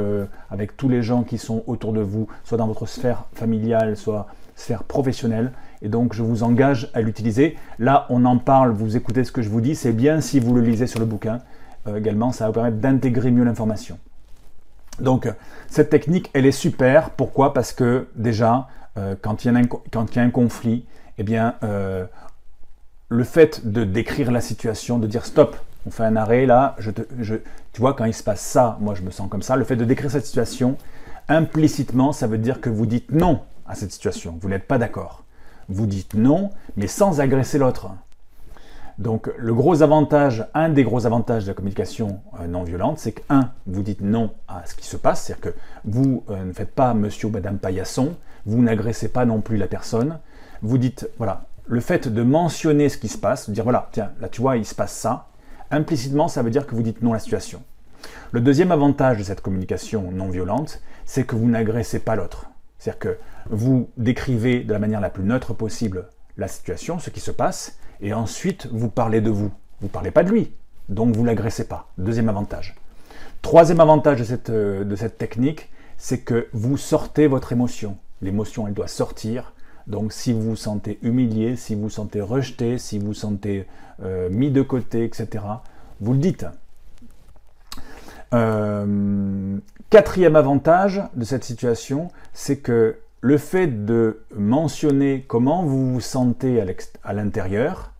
avec 0.52 0.78
tous 0.78 0.90
les 0.90 1.02
gens 1.02 1.24
qui 1.24 1.38
sont 1.40 1.64
autour 1.66 1.92
de 1.92 2.02
vous, 2.02 2.28
soit 2.44 2.58
dans 2.58 2.68
votre 2.68 2.86
sphère 2.86 3.24
familiale, 3.34 3.98
soit 3.98 4.28
sphère 4.56 4.84
professionnelle. 4.84 5.52
Et 5.82 5.90
donc, 5.90 6.14
je 6.14 6.24
vous 6.24 6.44
engage 6.44 6.90
à 6.94 7.02
l'utiliser. 7.02 7.58
Là, 7.80 8.06
on 8.10 8.26
en 8.26 8.38
parle, 8.38 8.72
vous 8.72 8.96
écoutez 8.96 9.24
ce 9.24 9.32
que 9.32 9.42
je 9.42 9.50
vous 9.50 9.62
dis. 9.62 9.76
C'est 9.76 9.92
bien 9.92 10.22
si 10.22 10.40
vous 10.40 10.54
le 10.56 10.62
lisez 10.62 10.88
sur 10.88 11.00
le 11.00 11.06
bouquin. 11.06 11.40
Euh, 11.88 11.98
également, 11.98 12.32
ça 12.32 12.46
va 12.46 12.48
vous 12.50 12.54
permettre 12.54 12.78
d'intégrer 12.78 13.32
mieux 13.32 13.44
l'information. 13.44 13.98
Donc, 15.00 15.28
cette 15.68 15.90
technique, 15.90 16.30
elle 16.34 16.46
est 16.46 16.52
super. 16.52 17.10
Pourquoi? 17.10 17.54
Parce 17.54 17.74
que 17.74 18.08
déjà, 18.16 18.68
euh, 18.98 19.16
quand, 19.22 19.44
il 19.44 19.68
quand, 19.92 20.06
il 20.12 20.16
y 20.16 20.20
a 20.20 20.24
un, 20.24 20.30
conflit, 20.30 20.86
eh 21.18 21.24
bien, 21.24 21.56
euh, 21.64 22.06
le 23.10 23.24
fait 23.24 23.68
de 23.68 23.84
décrire 23.84 24.32
la 24.32 24.42
situation, 24.42 25.00
de 25.00 25.08
dire 25.08 25.26
stop, 25.26 25.56
on 25.86 25.92
fait 25.92 26.04
un 26.04 26.16
arrêt 26.16 26.46
là, 26.46 26.76
tu 27.74 27.82
vois, 27.82 27.94
quand 27.94 28.06
il 28.06 28.14
se 28.14 28.24
passe 28.24 28.42
ça, 28.42 28.78
moi 28.80 28.96
je 28.96 29.02
me 29.02 29.12
sens 29.12 29.30
comme 29.30 29.42
ça. 29.42 29.56
Le 29.56 29.64
fait 29.66 29.76
de 29.76 29.86
décrire 29.86 30.10
cette 30.10 30.26
situation, 30.26 30.78
implicitement, 31.28 32.14
ça 32.14 32.28
veut 32.28 32.38
dire 32.38 32.62
que 32.62 32.70
vous 32.70 32.86
dites 32.86 33.12
non 33.12 33.42
à 33.68 33.76
cette 33.76 33.92
situation. 33.92 34.38
Vous 34.42 34.50
n'êtes 34.50 34.68
pas 34.68 34.78
d'accord. 34.78 35.24
Vous 35.70 35.86
dites 35.86 36.14
non, 36.14 36.50
mais 36.76 36.88
sans 36.88 37.20
agresser 37.20 37.58
l'autre. 37.58 37.90
Donc 39.00 39.32
le 39.38 39.54
gros 39.54 39.82
avantage, 39.82 40.46
un 40.54 40.70
des 40.70 40.84
gros 40.84 41.06
avantages 41.06 41.44
de 41.44 41.50
la 41.50 41.54
communication 41.56 42.20
euh, 42.40 42.48
non 42.48 42.64
violente, 42.64 43.00
c'est 43.00 43.14
que, 43.14 43.22
un, 43.30 43.50
vous 43.66 43.82
dites 43.82 44.02
non 44.02 44.32
à 44.48 44.64
ce 44.66 44.76
qui 44.76 44.86
se 44.86 44.98
passe, 44.98 45.24
c'est-à-dire 45.24 45.52
que 45.52 45.58
vous 45.84 46.24
euh, 46.30 46.44
ne 46.44 46.54
faites 46.54 46.72
pas 46.72 46.94
monsieur 46.94 47.28
ou 47.28 47.32
madame 47.32 47.58
paillasson, 47.58 48.16
vous 48.46 48.62
n'agressez 48.62 49.08
pas 49.08 49.26
non 49.26 49.42
plus 49.42 49.58
la 49.58 49.68
personne, 49.68 50.20
vous 50.64 50.78
dites, 50.78 51.10
voilà, 51.18 51.46
le 51.68 51.80
fait 51.80 52.08
de 52.08 52.24
mentionner 52.24 52.90
ce 52.90 52.98
qui 52.98 53.08
se 53.08 53.18
passe, 53.18 53.50
de 53.50 53.54
dire, 53.54 53.64
voilà, 53.64 53.90
tiens, 53.92 54.12
là 54.20 54.30
tu 54.30 54.42
vois, 54.42 54.58
il 54.58 54.66
se 54.66 54.74
passe 54.74 54.94
ça, 54.94 55.28
implicitement, 55.70 56.28
ça 56.28 56.42
veut 56.42 56.50
dire 56.50 56.66
que 56.66 56.76
vous 56.76 56.82
dites 56.84 57.02
non 57.02 57.12
à 57.12 57.16
la 57.16 57.20
situation. 57.20 57.62
Le 58.32 58.42
deuxième 58.42 58.72
avantage 58.72 59.18
de 59.18 59.24
cette 59.24 59.42
communication 59.42 60.12
non 60.12 60.30
violente, 60.30 60.82
c'est 61.06 61.26
que 61.26 61.36
vous 61.36 61.48
n'agressez 61.48 62.00
pas 62.00 62.16
l'autre. 62.16 62.48
C'est-à-dire 62.80 63.00
que 63.00 63.18
vous 63.50 63.90
décrivez 63.98 64.62
de 64.62 64.74
la 64.74 64.80
manière 64.80 65.02
la 65.02 65.10
plus 65.10 65.24
neutre 65.24 65.54
possible 65.54 66.08
la 66.38 66.48
situation, 66.48 67.00
ce 67.00 67.10
qui 67.10 67.20
se 67.20 67.32
passe, 67.32 67.78
et 68.02 68.14
ensuite 68.14 68.68
vous 68.72 68.90
parlez 68.90 69.22
de 69.22 69.30
vous. 69.30 69.52
Vous 69.80 69.88
ne 69.88 69.92
parlez 69.92 70.12
pas 70.12 70.24
de 70.24 70.30
lui, 70.30 70.52
donc 70.90 71.16
vous 71.16 71.22
ne 71.22 71.28
l'agressez 71.28 71.68
pas. 71.68 71.92
Deuxième 71.98 72.30
avantage. 72.30 72.76
Troisième 73.42 73.80
avantage 73.80 74.20
de 74.20 74.24
cette, 74.24 74.50
euh, 74.50 74.84
de 74.84 74.96
cette 74.96 75.18
technique, 75.18 75.70
c'est 75.98 76.20
que 76.20 76.48
vous 76.54 76.78
sortez 76.78 77.28
votre 77.28 77.52
émotion. 77.52 77.98
L'émotion, 78.22 78.68
elle 78.68 78.74
doit 78.74 78.88
sortir. 78.88 79.54
Donc 79.88 80.14
si 80.14 80.32
vous 80.34 80.42
vous 80.42 80.56
sentez 80.56 81.00
humilié, 81.02 81.56
si 81.56 81.76
vous 81.76 81.84
vous 81.84 81.90
sentez 81.90 82.22
rejeté, 82.22 82.78
si 82.78 83.00
vous 83.00 83.08
vous 83.08 83.14
sentez 83.14 83.68
euh, 84.02 84.30
mis 84.30 84.52
de 84.52 84.62
côté, 84.62 85.04
etc., 85.04 85.44
vous 86.00 86.14
le 86.14 86.20
dites. 86.20 86.46
Euh, 88.34 89.58
quatrième 89.90 90.36
avantage 90.36 91.02
de 91.16 91.24
cette 91.24 91.44
situation, 91.44 92.10
c'est 92.34 92.58
que 92.58 92.98
le 93.22 93.38
fait 93.38 93.86
de 93.86 94.24
mentionner 94.36 95.24
comment 95.28 95.64
vous 95.64 95.94
vous 95.94 96.02
sentez 96.02 96.62
à 97.04 97.14
l'intérieur, 97.14 97.92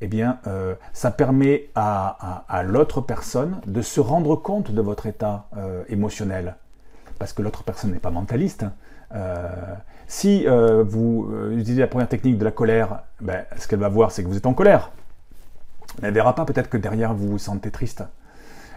eh 0.00 0.08
bien, 0.08 0.38
euh, 0.46 0.74
ça 0.92 1.10
permet 1.10 1.68
à, 1.74 2.62
l'autre 2.64 3.00
personne 3.00 3.60
de 3.66 3.82
se 3.82 4.00
rendre 4.00 4.34
compte 4.34 4.70
de 4.70 4.80
votre 4.80 5.06
état 5.06 5.48
émotionnel. 5.88 6.56
Parce 7.18 7.34
que 7.34 7.42
l'autre 7.42 7.64
personne 7.64 7.92
n'est 7.92 7.98
pas 7.98 8.10
mentaliste. 8.10 8.64
Euh, 9.14 9.48
si 10.06 10.44
vous 10.46 11.30
utilisez 11.52 11.80
la 11.80 11.86
première 11.86 12.08
technique 12.08 12.36
de 12.36 12.44
la 12.44 12.50
colère, 12.50 13.02
ben, 13.20 13.44
ce 13.56 13.68
qu'elle 13.68 13.78
va 13.78 13.88
voir, 13.88 14.10
c'est 14.10 14.24
que 14.24 14.28
vous 14.28 14.36
êtes 14.36 14.46
en 14.46 14.54
colère. 14.54 14.90
Elle 16.02 16.10
ne 16.10 16.14
verra 16.14 16.34
pas 16.34 16.44
peut-être 16.44 16.68
que 16.68 16.76
derrière 16.76 17.14
vous 17.14 17.28
vous 17.28 17.38
sentez 17.38 17.70
triste. 17.70 18.02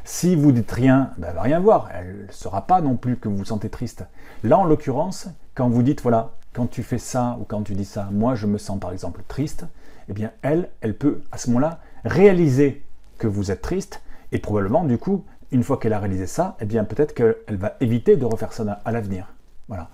Si 0.04 0.36
vous 0.36 0.52
dites 0.52 0.72
rien, 0.72 1.12
ben, 1.18 1.30
elle 1.30 1.36
va 1.36 1.42
rien 1.42 1.60
voir. 1.60 1.90
Elle 1.94 2.26
ne 2.28 2.32
saura 2.32 2.68
pas 2.68 2.82
non 2.82 2.98
plus 2.98 3.18
que 3.18 3.30
vous 3.30 3.38
vous 3.38 3.46
sentez 3.46 3.70
triste. 3.70 4.06
Là, 4.44 4.60
en 4.60 4.66
l'occurrence, 4.66 5.28
quand 5.56 5.70
vous 5.70 5.82
dites, 5.82 6.02
voilà, 6.02 6.32
quand 6.54 6.68
tu 6.68 6.84
fais 6.84 6.98
ça 6.98 7.38
ou 7.40 7.46
quand 7.46 7.64
tu 7.64 7.74
dis 7.74 7.86
ça, 7.86 8.10
moi 8.12 8.36
je 8.36 8.48
me 8.48 8.58
sens 8.58 8.80
par 8.80 8.92
exemple 8.92 9.22
triste, 9.28 9.66
eh 10.10 10.14
bien 10.14 10.32
elle, 10.42 10.70
elle 10.82 10.96
peut 10.96 11.22
à 11.32 11.38
ce 11.38 11.48
moment-là 11.48 11.80
réaliser 12.06 12.84
que 13.18 13.28
vous 13.28 13.52
êtes 13.52 13.62
triste 13.62 14.02
et 14.32 14.40
probablement 14.40 14.84
du 14.84 14.98
coup, 14.98 15.26
une 15.52 15.64
fois 15.64 15.78
qu'elle 15.78 15.94
a 15.94 16.00
réalisé 16.00 16.28
ça, 16.28 16.56
eh 16.60 16.66
bien 16.66 16.84
peut-être 16.84 17.14
qu'elle 17.14 17.58
va 17.58 17.76
éviter 17.80 18.18
de 18.18 18.26
refaire 18.26 18.54
ça 18.54 18.82
à 18.86 18.92
l'avenir. 18.92 19.34
Voilà. 19.68 19.90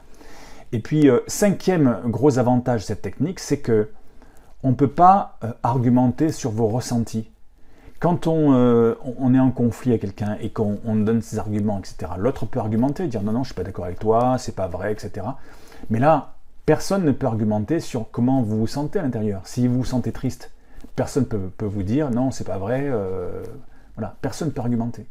Et 0.72 0.80
puis 0.80 1.10
euh, 1.10 1.20
cinquième 1.28 2.00
gros 2.06 2.38
avantage 2.38 2.82
de 2.82 2.86
cette 2.86 3.02
technique, 3.02 3.40
c'est 3.40 3.60
que 3.60 3.90
on 4.64 4.70
ne 4.70 4.76
peut 4.76 4.90
pas 4.90 5.38
euh, 5.44 5.52
argumenter 5.64 6.32
sur 6.32 6.52
vos 6.52 6.68
ressentis. 6.68 7.30
Quand 8.00 8.28
on, 8.28 8.54
euh, 8.54 8.96
on 9.18 9.34
est 9.34 9.40
en 9.40 9.52
conflit 9.52 9.92
avec 9.92 10.02
quelqu'un 10.02 10.38
et 10.42 10.50
qu'on 10.52 10.96
donne 10.96 11.22
ses 11.22 11.38
arguments, 11.38 11.80
etc., 11.80 12.14
l'autre 12.18 12.46
peut 12.46 12.60
argumenter, 12.60 13.08
dire 13.08 13.24
non, 13.24 13.34
non, 13.34 13.40
je 13.40 13.50
ne 13.50 13.54
suis 13.54 13.56
pas 13.56 13.64
d'accord 13.64 13.86
avec 13.86 14.00
toi, 14.00 14.38
c'est 14.38 14.56
pas 14.56 14.68
vrai, 14.68 14.94
etc. 14.94 15.26
Mais 15.90 16.00
là, 16.00 16.34
Personne 16.70 17.04
ne 17.04 17.12
peut 17.12 17.26
argumenter 17.26 17.80
sur 17.80 18.12
comment 18.12 18.44
vous 18.44 18.60
vous 18.60 18.68
sentez 18.68 19.00
à 19.00 19.02
l'intérieur. 19.02 19.42
Si 19.44 19.66
vous 19.66 19.78
vous 19.78 19.86
sentez 19.86 20.12
triste, 20.12 20.52
personne 20.96 21.24
ne 21.24 21.48
peut, 21.50 21.66
vous 21.66 21.82
dire 21.82 22.12
non, 22.12 22.30
c'est 22.30 22.44
pas 22.44 22.60
vrai. 22.60 22.92
Voilà, 23.96 24.16
personne 24.22 24.50
ne 24.50 24.54
peut 24.54 24.62
argumenter. 24.62 25.08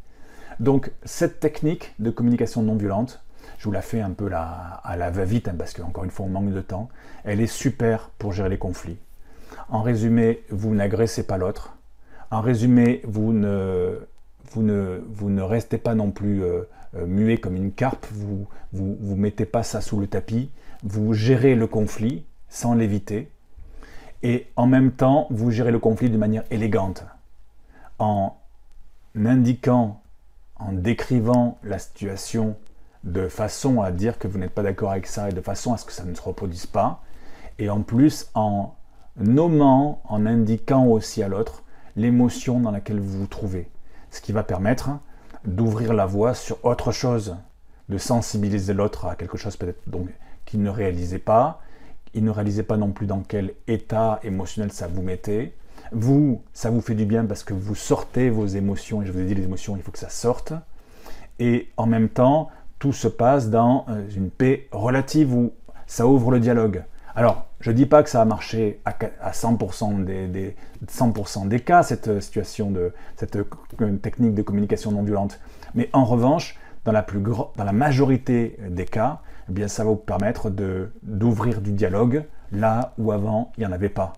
Donc 0.61 0.93
cette 1.05 1.41
technique 1.41 1.97
de 1.99 2.11
communication 2.11 2.63
non 2.63 2.77
violente, 2.77 3.21
je 3.59 3.65
vous 3.65 3.73
la 3.73 3.83
fais 3.83 4.01
un 4.01 4.13
peu 4.13 4.31
à 4.33 4.97
la 4.97 5.11
va-vite, 5.11 5.49
hein, 5.49 5.55
parce 5.59 5.75
qu'encore 5.75 6.05
une 6.05 6.11
fois 6.11 6.27
on 6.27 6.31
manque 6.31 6.53
de 6.53 6.61
temps, 6.61 6.89
elle 7.25 7.41
est 7.41 7.47
super 7.47 8.11
pour 8.19 8.33
gérer 8.33 8.49
les 8.49 8.59
conflits. 8.59 8.99
En 9.69 9.83
résumé, 9.83 10.45
vous 10.51 10.75
n'agressez 10.75 11.27
pas 11.27 11.39
l'autre. 11.39 11.75
En 12.31 12.41
résumé, 12.41 13.03
vous 13.05 13.33
ne, 13.33 13.99
restez 15.41 15.79
pas 15.79 15.95
non 15.95 16.11
plus 16.11 16.43
euh, 16.43 16.63
euh, 16.97 17.07
muet 17.07 17.39
comme 17.39 17.57
une 17.57 17.73
carpe, 17.73 18.07
vous 18.13 18.47
ne 18.73 19.15
mettez 19.15 19.45
pas 19.45 19.63
ça 19.63 19.81
sous 19.81 19.99
le 19.99 20.07
tapis, 20.07 20.51
vous 20.85 21.13
gérez 21.13 21.55
le 21.55 21.67
conflit 21.67 22.25
sans 22.49 22.75
l'éviter, 22.75 23.31
et 24.23 24.47
en 24.57 24.67
même 24.67 24.93
temps, 24.93 25.27
vous 25.31 25.51
gérez 25.51 25.71
le 25.71 25.79
conflit 25.79 26.11
de 26.11 26.17
manière 26.17 26.45
élégante, 26.51 27.05
en 27.99 28.37
indiquant, 29.17 30.01
en 30.57 30.73
décrivant 30.73 31.59
la 31.63 31.79
situation 31.79 32.57
de 33.05 33.29
façon 33.29 33.81
à 33.81 33.91
dire 33.91 34.19
que 34.19 34.29
vous 34.29 34.39
n'êtes 34.39 34.53
pas 34.53 34.63
d'accord 34.63 34.91
avec 34.91 35.07
ça 35.07 35.29
et 35.29 35.33
de 35.33 35.41
façon 35.41 35.73
à 35.73 35.77
ce 35.77 35.85
que 35.85 35.93
ça 35.93 36.05
ne 36.05 36.15
se 36.15 36.23
reproduise 36.23 36.67
pas, 36.67 37.03
et 37.59 37.71
en 37.71 37.83
plus 37.83 38.29
en 38.35 38.75
nommant, 39.17 40.01
en 40.05 40.27
indiquant 40.27 40.87
aussi 40.87 41.23
à 41.23 41.29
l'autre 41.29 41.63
l'émotion 41.97 42.61
dans 42.61 42.71
laquelle 42.71 43.01
vous 43.01 43.21
vous 43.21 43.27
trouvez, 43.27 43.69
ce 44.11 44.21
qui 44.21 44.33
va 44.33 44.43
permettre 44.43 44.91
d'ouvrir 45.45 45.95
la 45.95 46.07
voie 46.07 46.35
sur 46.35 46.65
autre 46.65 46.93
chose, 46.93 47.37
de 47.89 47.99
sensibiliser 47.99 48.75
l'autre 48.75 49.07
à 49.07 49.17
quelque 49.17 49.39
chose 49.39 49.57
peut-être 49.57 49.83
qu'il 50.45 50.63
ne 50.63 50.71
réalisait 50.71 51.19
pas. 51.19 51.61
Il 52.15 52.25
ne 52.25 52.31
réalisait 52.31 52.63
pas 52.63 52.77
non 52.77 52.91
plus 52.91 53.07
dans 53.07 53.21
quel 53.21 53.55
état 53.67 54.19
émotionnel 54.23 54.73
ça 54.73 54.89
vous 54.89 55.03
mettait. 55.03 55.55
Vous, 55.93 56.43
ça 56.53 56.71
vous 56.71 56.81
fait 56.81 56.95
du 56.95 57.05
bien 57.05 57.25
parce 57.27 57.45
que 57.45 57.55
vous 57.55 57.75
sortez 57.75 58.31
vos 58.31 58.47
émotions, 58.47 59.03
et 59.03 59.07
je 59.07 59.13
vous 59.13 59.21
ai 59.21 59.25
dit 59.25 59.35
les 59.35 59.45
émotions, 59.45 59.77
il 59.77 59.83
faut 59.83 59.93
que 59.93 59.99
ça 59.99 60.09
sorte. 60.09 60.53
Et 61.39 61.69
en 61.77 61.87
même 61.87 62.09
temps, 62.09 62.49
tout 62.79 62.93
se 62.93 63.09
passe 63.09 63.51
dans 63.51 63.87
euh, 63.89 64.07
une 64.17 64.31
paix 64.31 64.69
relative 64.73 65.35
où 65.35 65.53
ça 65.87 66.07
ouvre 66.07 66.31
le 66.31 66.41
dialogue. 66.41 66.85
Alors, 67.15 67.47
je 67.61 67.71
ne 67.71 67.77
dis 67.77 67.87
pas 67.87 68.03
que 68.03 68.11
ça 68.11 68.23
a 68.23 68.25
marché 68.25 68.81
à 68.85 69.33
100% 69.33 70.05
des, 70.05 70.57
100% 70.87 71.49
des 71.49 71.61
cas, 71.61 71.83
cette 71.83 72.21
cette 72.21 73.37
euh, 73.37 73.97
technique 74.01 74.35
de 74.35 74.43
communication 74.43 74.93
non 74.93 75.03
violente. 75.03 75.41
Mais 75.75 75.91
en 75.93 76.05
revanche, 76.05 76.57
dans 76.85 76.93
la, 76.93 77.03
plus 77.03 77.21
dans 77.21 77.73
majorité 77.73 78.57
des 78.69 78.85
cas, 78.85 79.21
eh 79.49 79.53
bien, 79.53 79.69
ça 79.69 79.83
va 79.85 79.91
vous 79.91 79.97
permettre 79.97 80.51
d'ouvrir 81.03 81.61
du 81.61 81.73
dialogue 81.73 82.25
là 82.53 82.93
où 82.99 83.13
avant 83.13 83.53
il 83.57 83.61
n'y 83.61 83.67
en 83.67 83.73
avait 83.73 83.89
pas. 83.89 84.13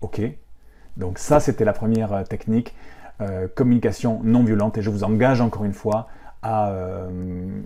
Ok? 0.00 0.20
Donc 0.96 1.18
ça, 1.18 1.40
c'était 1.40 1.64
la 1.64 1.72
première 1.72 2.12
euh, 2.12 2.22
technique, 2.22 2.74
euh, 3.20 3.48
communication 3.54 4.20
non 4.22 4.44
violente. 4.44 4.78
Et 4.78 4.82
je 4.82 4.90
vous 4.90 5.04
engage 5.04 5.40
encore 5.40 5.64
une 5.64 5.72
fois 5.72 6.08
à 6.44 6.70
euh, 6.70 7.08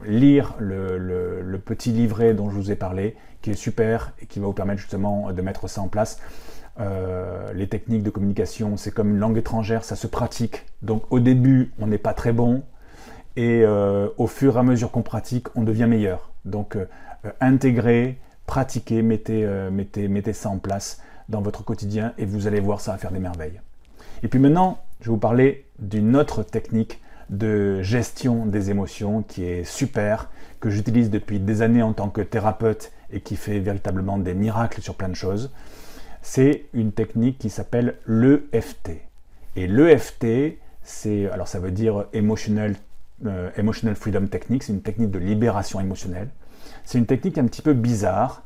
lire 0.06 0.54
le, 0.58 1.60
petit 1.62 1.90
livret 1.90 2.32
dont 2.32 2.48
je 2.48 2.54
vous 2.54 2.70
ai 2.70 2.76
parlé, 2.76 3.14
qui 3.42 3.50
est 3.50 3.54
super 3.54 4.14
et 4.22 4.26
qui 4.26 4.38
va 4.38 4.46
vous 4.46 4.54
permettre 4.54 4.80
justement 4.80 5.30
de 5.32 5.42
mettre 5.42 5.68
ça 5.68 5.82
en 5.82 5.88
place. 5.88 6.18
les 7.54 7.68
techniques 7.68 8.02
de 8.02 8.10
communication, 8.10 8.78
c'est 8.78 8.90
comme 8.90 9.10
une 9.10 9.18
langue 9.18 9.36
étrangère, 9.36 9.84
ça 9.84 9.96
se 9.96 10.06
pratique. 10.06 10.64
Donc 10.80 11.02
au 11.10 11.20
début, 11.20 11.72
on 11.78 11.88
n'est 11.88 11.98
pas 11.98 12.14
très 12.14 12.32
bon, 12.32 12.62
et 13.36 13.66
au 13.66 14.26
fur 14.26 14.56
et 14.56 14.58
à 14.58 14.62
mesure 14.62 14.90
qu'on 14.90 15.02
pratique, 15.02 15.48
on 15.56 15.62
devient 15.62 15.86
meilleur. 15.86 16.28
Donc 16.48 16.76
euh, 16.76 16.86
euh, 17.24 17.30
intégrez, 17.40 18.18
pratiquez, 18.46 19.02
mettez, 19.02 19.44
euh, 19.44 19.70
mettez, 19.70 20.08
mettez 20.08 20.32
ça 20.32 20.48
en 20.48 20.58
place 20.58 21.00
dans 21.28 21.42
votre 21.42 21.64
quotidien 21.64 22.14
et 22.18 22.24
vous 22.24 22.46
allez 22.46 22.60
voir, 22.60 22.80
ça 22.80 22.92
va 22.92 22.98
faire 22.98 23.12
des 23.12 23.18
merveilles. 23.18 23.60
Et 24.22 24.28
puis 24.28 24.40
maintenant, 24.40 24.78
je 25.00 25.06
vais 25.06 25.12
vous 25.12 25.18
parler 25.18 25.66
d'une 25.78 26.16
autre 26.16 26.42
technique 26.42 27.00
de 27.30 27.82
gestion 27.82 28.46
des 28.46 28.70
émotions 28.70 29.22
qui 29.22 29.44
est 29.44 29.64
super, 29.64 30.30
que 30.60 30.70
j'utilise 30.70 31.10
depuis 31.10 31.40
des 31.40 31.62
années 31.62 31.82
en 31.82 31.92
tant 31.92 32.08
que 32.08 32.20
thérapeute 32.20 32.92
et 33.12 33.20
qui 33.20 33.36
fait 33.36 33.58
véritablement 33.58 34.18
des 34.18 34.34
miracles 34.34 34.80
sur 34.82 34.94
plein 34.94 35.08
de 35.08 35.14
choses. 35.14 35.50
C'est 36.22 36.64
une 36.74 36.92
technique 36.92 37.38
qui 37.38 37.50
s'appelle 37.50 37.96
l'EFT. 38.06 38.90
Et 39.56 39.66
l'EFT, 39.66 40.58
c'est 40.82 41.28
alors 41.30 41.48
ça 41.48 41.58
veut 41.58 41.70
dire 41.70 42.06
Emotional 42.12 42.74
euh, 43.26 43.50
Emotional 43.56 43.96
Freedom 43.96 44.26
Technique, 44.26 44.62
c'est 44.62 44.72
une 44.72 44.82
technique 44.82 45.10
de 45.10 45.18
libération 45.18 45.80
émotionnelle. 45.80 46.28
C'est 46.84 46.98
une 46.98 47.06
technique 47.06 47.38
un 47.38 47.46
petit 47.46 47.62
peu 47.62 47.72
bizarre, 47.72 48.42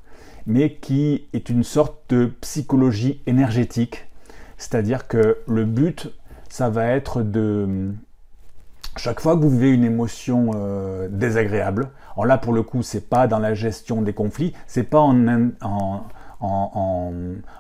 mais 0.47 0.75
qui 0.75 1.27
est 1.33 1.51
une 1.51 1.62
sorte 1.62 1.99
de 2.09 2.33
psychologie 2.41 3.21
énergétique. 3.27 4.07
C'est-à-dire 4.57 5.09
que 5.09 5.39
le 5.47 5.65
but, 5.65 6.11
ça 6.49 6.71
va 6.71 6.87
être 6.87 7.23
de... 7.23 7.93
Chaque 8.97 9.21
fois 9.21 9.37
que 9.37 9.41
vous 9.41 9.51
vivez 9.51 9.71
une 9.71 9.85
émotion 9.85 10.51
euh, 10.55 11.09
désagréable, 11.11 11.89
alors 12.15 12.27
là 12.27 12.37
pour 12.37 12.53
le 12.53 12.63
coup, 12.63 12.83
c'est 12.83 13.09
pas 13.09 13.27
dans 13.27 13.39
la 13.39 13.55
gestion 13.55 14.03
des 14.03 14.13
conflits, 14.13 14.53
c'est 14.67 14.83
pas 14.83 15.01
en, 15.01 15.49
en, 15.63 16.05
en, 16.41 17.13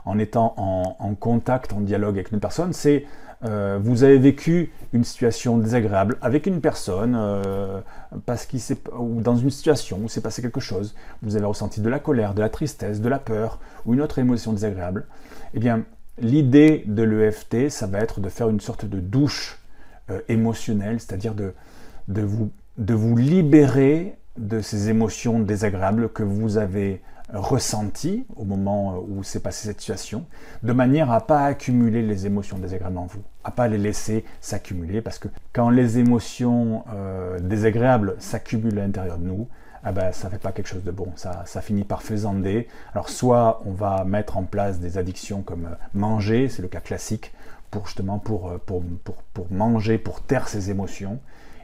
en 0.04 0.18
étant 0.18 0.54
en, 0.58 1.14
contact, 1.14 1.72
en 1.72 1.80
dialogue 1.80 2.16
avec 2.16 2.32
une 2.32 2.40
personne, 2.40 2.74
c'est 2.74 3.06
euh, 3.44 3.78
vous 3.82 4.04
avez 4.04 4.18
vécu 4.18 4.72
une 4.92 5.04
situation 5.04 5.56
désagréable 5.56 6.18
avec 6.20 6.46
une 6.46 6.60
personne, 6.60 7.16
euh, 7.16 7.80
parce 8.26 8.44
qu'il 8.44 8.60
ou 8.98 9.22
dans 9.22 9.36
une 9.36 9.50
situation 9.50 10.00
où 10.04 10.08
s'est 10.08 10.20
passé 10.20 10.42
quelque 10.42 10.60
chose, 10.60 10.94
vous 11.22 11.36
avez 11.36 11.46
ressenti 11.46 11.80
de 11.80 11.88
la 11.88 11.98
colère, 11.98 12.34
de 12.34 12.42
la 12.42 12.50
tristesse, 12.50 13.00
de 13.00 13.08
la 13.08 13.18
peur, 13.18 13.58
ou 13.86 13.94
une 13.94 14.02
autre 14.02 14.18
émotion 14.18 14.52
désagréable, 14.52 15.06
eh 15.54 15.60
bien, 15.60 15.82
l'idée 16.18 16.84
de 16.86 17.02
l'EFT, 17.02 17.70
ça 17.70 17.86
va 17.86 18.00
être 18.00 18.20
de 18.20 18.28
faire 18.28 18.50
une 18.50 18.60
sorte 18.60 18.84
de 18.84 19.00
douche 19.00 19.61
euh, 20.10 20.20
émotionnelle, 20.28 21.00
c'est-à-dire 21.00 21.34
de, 21.34 21.54
de, 22.08 22.22
vous, 22.22 22.50
de 22.78 22.94
vous 22.94 23.16
libérer 23.16 24.16
de 24.38 24.60
ces 24.60 24.88
émotions 24.88 25.40
désagréables 25.40 26.08
que 26.08 26.22
vous 26.22 26.58
avez 26.58 27.02
ressenti 27.32 28.26
au 28.36 28.44
moment 28.44 29.02
où 29.08 29.22
s'est 29.22 29.40
passée 29.40 29.68
cette 29.68 29.80
situation, 29.80 30.26
de 30.62 30.72
manière 30.72 31.10
à 31.10 31.26
pas 31.26 31.44
accumuler 31.44 32.02
les 32.02 32.26
émotions 32.26 32.58
désagréables 32.58 32.98
en 32.98 33.06
vous, 33.06 33.22
à 33.44 33.50
pas 33.50 33.68
les 33.68 33.78
laisser 33.78 34.24
s'accumuler, 34.40 35.00
parce 35.00 35.18
que 35.18 35.28
quand 35.52 35.70
les 35.70 35.98
émotions 35.98 36.84
euh, 36.92 37.38
désagréables 37.40 38.16
s'accumulent 38.18 38.78
à 38.78 38.82
l'intérieur 38.82 39.18
de 39.18 39.24
nous, 39.24 39.48
ah 39.84 39.92
ben, 39.92 40.12
ça 40.12 40.30
fait 40.30 40.38
pas 40.38 40.52
quelque 40.52 40.68
chose 40.68 40.84
de 40.84 40.92
bon, 40.92 41.08
ça, 41.16 41.42
ça 41.44 41.60
finit 41.60 41.82
par 41.84 42.02
faisander. 42.02 42.68
Alors 42.92 43.08
soit 43.08 43.62
on 43.66 43.72
va 43.72 44.04
mettre 44.04 44.36
en 44.36 44.44
place 44.44 44.78
des 44.78 44.96
addictions 44.96 45.42
comme 45.42 45.64
euh, 45.64 45.74
manger, 45.94 46.48
c'est 46.48 46.62
le 46.62 46.68
cas 46.68 46.80
classique, 46.80 47.32
pour 47.72 47.86
justement 47.86 48.20
pour, 48.20 48.50
euh, 48.50 48.58
pour, 48.64 48.84
pour, 49.02 49.16
pour 49.34 49.50
manger, 49.50 49.98
pour 49.98 50.22
taire 50.22 50.46
ses 50.46 50.70
émotions, 50.70 51.18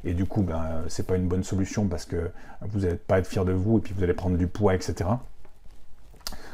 et 0.05 0.15
du 0.15 0.27
coup, 0.27 0.43
ben, 0.43 0.83
c'est 0.89 1.07
pas 1.07 1.17
une 1.17 1.29
bonne 1.29 1.45
solution 1.45 1.87
parce 1.87 2.05
que 2.05 2.31
vous 2.63 2.81
n'allez 2.81 2.97
pas 2.97 3.21
être 3.21 3.27
fier 3.29 3.45
de 3.45 3.53
vous 3.53 3.79
et 3.79 3.81
puis 3.81 3.95
vous 3.97 4.03
allez 4.03 4.15
prendre 4.15 4.37
du 4.37 4.49
poids, 4.49 4.75
etc 4.75 5.07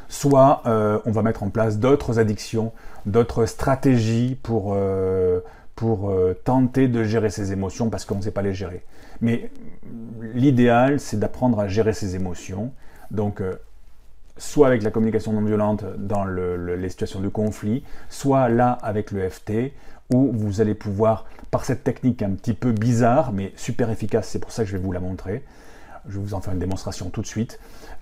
soit 0.08 0.62
euh, 0.66 0.98
on 1.04 1.10
va 1.10 1.22
mettre 1.22 1.42
en 1.42 1.50
place 1.50 1.78
d'autres 1.78 2.18
addictions, 2.18 2.72
d'autres 3.06 3.46
stratégies 3.46 4.38
pour, 4.42 4.72
euh, 4.74 5.40
pour 5.74 6.10
euh, 6.10 6.34
tenter 6.44 6.88
de 6.88 7.04
gérer 7.04 7.30
ses 7.30 7.52
émotions 7.52 7.90
parce 7.90 8.04
qu'on 8.04 8.16
ne 8.16 8.22
sait 8.22 8.30
pas 8.30 8.42
les 8.42 8.54
gérer. 8.54 8.84
Mais 9.20 9.50
l'idéal, 10.34 11.00
c'est 11.00 11.18
d'apprendre 11.18 11.60
à 11.60 11.68
gérer 11.68 11.92
ses 11.92 12.16
émotions. 12.16 12.72
Donc, 13.10 13.42
soit 14.36 14.66
avec 14.66 14.82
la 14.82 14.90
communication 14.90 15.32
non 15.32 15.42
violente 15.42 15.84
dans 15.98 16.24
les 16.24 16.88
situations 16.88 17.20
de 17.20 17.28
conflit, 17.28 17.84
soit 18.08 18.48
là 18.48 18.72
avec 18.82 19.10
le 19.10 19.28
FT, 19.28 19.72
où 20.12 20.30
vous 20.32 20.60
allez 20.60 20.74
pouvoir, 20.74 21.24
par 21.50 21.64
cette 21.64 21.84
technique 21.84 22.22
un 22.22 22.30
petit 22.30 22.54
peu 22.54 22.72
bizarre, 22.72 23.32
mais 23.32 23.52
super 23.56 23.90
efficace, 23.90 24.28
c'est 24.28 24.38
pour 24.38 24.52
ça 24.52 24.64
que 24.64 24.70
je 24.70 24.76
vais 24.76 24.82
vous 24.82 24.92
la 24.92 25.00
montrer, 25.00 25.44
je 26.08 26.18
vais 26.18 26.24
vous 26.24 26.34
en 26.34 26.40
faire 26.40 26.52
une 26.52 26.58
démonstration 26.58 27.10
tout 27.10 27.22
de 27.22 27.26
suite, 27.26 27.58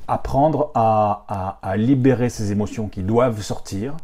apprendre 0.08 0.72
à, 0.74 1.58
libérer 1.76 2.28
ces 2.28 2.50
émotions 2.50 2.88
qui 2.88 3.02
doivent 3.02 3.40
sortir, 3.40 3.96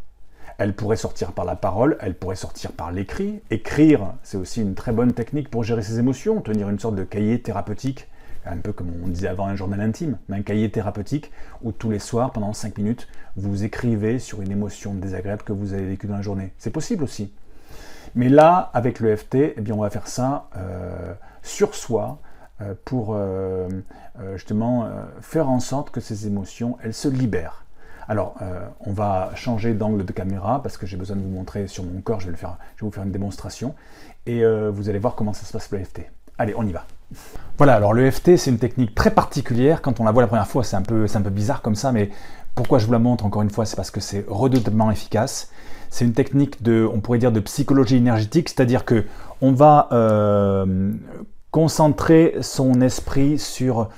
elle 0.58 0.74
pourrait 0.74 0.96
sortir 0.96 1.32
par 1.32 1.44
la 1.44 1.56
parole, 1.56 1.96
elle 2.00 2.14
pourrait 2.14 2.36
sortir 2.36 2.72
par 2.72 2.90
l'écrit. 2.90 3.40
Écrire, 3.50 4.14
c'est 4.24 4.36
aussi 4.36 4.60
une 4.60 4.74
très 4.74 4.90
bonne 4.90 5.12
technique 5.12 5.50
pour 5.50 5.62
gérer 5.62 5.82
ses 5.82 6.00
émotions, 6.00 6.40
tenir 6.40 6.68
une 6.68 6.80
sorte 6.80 6.96
de 6.96 7.04
cahier 7.04 7.40
thérapeutique, 7.40 8.07
un 8.48 8.58
peu 8.58 8.72
comme 8.72 8.90
on 9.04 9.08
disait 9.08 9.28
avant 9.28 9.46
un 9.46 9.56
journal 9.56 9.80
intime, 9.80 10.18
un 10.30 10.42
cahier 10.42 10.70
thérapeutique 10.70 11.30
où 11.62 11.72
tous 11.72 11.90
les 11.90 11.98
soirs, 11.98 12.32
pendant 12.32 12.52
5 12.52 12.78
minutes, 12.78 13.08
vous 13.36 13.64
écrivez 13.64 14.18
sur 14.18 14.42
une 14.42 14.50
émotion 14.50 14.94
désagréable 14.94 15.42
que 15.42 15.52
vous 15.52 15.74
avez 15.74 15.86
vécue 15.86 16.06
dans 16.06 16.16
la 16.16 16.22
journée. 16.22 16.52
C'est 16.58 16.70
possible 16.70 17.04
aussi. 17.04 17.32
Mais 18.14 18.28
là, 18.28 18.70
avec 18.74 19.00
le 19.00 19.14
FT, 19.14 19.34
eh 19.34 19.72
on 19.72 19.78
va 19.78 19.90
faire 19.90 20.08
ça 20.08 20.48
euh, 20.56 21.12
sur 21.42 21.74
soi 21.74 22.18
euh, 22.60 22.74
pour 22.84 23.14
euh, 23.14 23.68
justement 24.34 24.88
faire 25.20 25.48
en 25.48 25.60
sorte 25.60 25.90
que 25.90 26.00
ces 26.00 26.26
émotions, 26.26 26.78
elles 26.82 26.94
se 26.94 27.08
libèrent. 27.08 27.64
Alors, 28.08 28.36
on 28.80 28.90
va 28.90 29.30
changer 29.34 29.74
d'angle 29.74 30.04
de 30.04 30.12
caméra 30.12 30.62
parce 30.62 30.76
que 30.78 30.86
j'ai 30.86 30.96
besoin 30.96 31.14
de 31.14 31.22
vous 31.22 31.28
montrer 31.28 31.68
sur 31.68 31.84
mon 31.84 32.00
corps, 32.00 32.20
je 32.20 32.30
vais, 32.30 32.36
vous 32.80 32.90
faire 32.90 33.04
une 33.04 33.12
démonstration 33.12 33.74
et 34.26 34.42
vous 34.70 34.88
allez 34.88 34.98
voir 34.98 35.14
comment 35.14 35.34
ça 35.34 35.44
se 35.44 35.52
passe 35.52 35.70
le 35.70 35.84
FT. 35.84 36.10
Allez, 36.38 36.54
on 36.56 36.66
y 36.66 36.72
va. 36.72 36.84
Voilà, 37.56 37.74
alors 37.74 37.92
le 37.92 38.10
FT, 38.10 38.36
c'est 38.36 38.50
une 38.50 38.58
technique 38.58 38.94
très 38.94 39.10
particulière. 39.10 39.82
Quand 39.82 40.00
on 40.00 40.04
la 40.04 40.12
voit 40.12 40.22
la 40.22 40.28
première 40.28 40.46
fois, 40.46 40.62
c'est 40.62 40.76
un, 40.76 40.82
peu, 40.82 41.06
un 41.12 41.20
peu 41.22 41.30
bizarre 41.30 41.62
comme 41.62 41.74
ça, 41.74 41.92
mais 41.92 42.10
pourquoi 42.54 42.78
je 42.78 42.86
vous 42.86 42.92
la 42.92 42.98
montre 42.98 43.24
encore 43.26 43.42
une 43.42 43.50
fois, 43.50 43.64
c'est 43.64 43.76
parce 43.76 43.90
que 43.90 44.00
c'est 44.00 44.24
redoutablement 44.28 44.90
efficace. 44.90 45.50
C'est 45.90 46.04
une 46.04 46.12
technique 46.12 46.62
de, 46.62 46.88
on 46.92 47.00
pourrait 47.00 47.18
dire, 47.18 47.32
de 47.32 47.40
psychologie 47.40 47.96
énergétique, 47.96 48.48
c'est-à-dire 48.48 48.84
que 48.84 49.04
on 49.40 49.52
va 49.52 49.88
euh, 49.92 50.92
concentrer 51.50 52.36
son 52.42 52.80
esprit 52.80 53.38
sur 53.38 53.88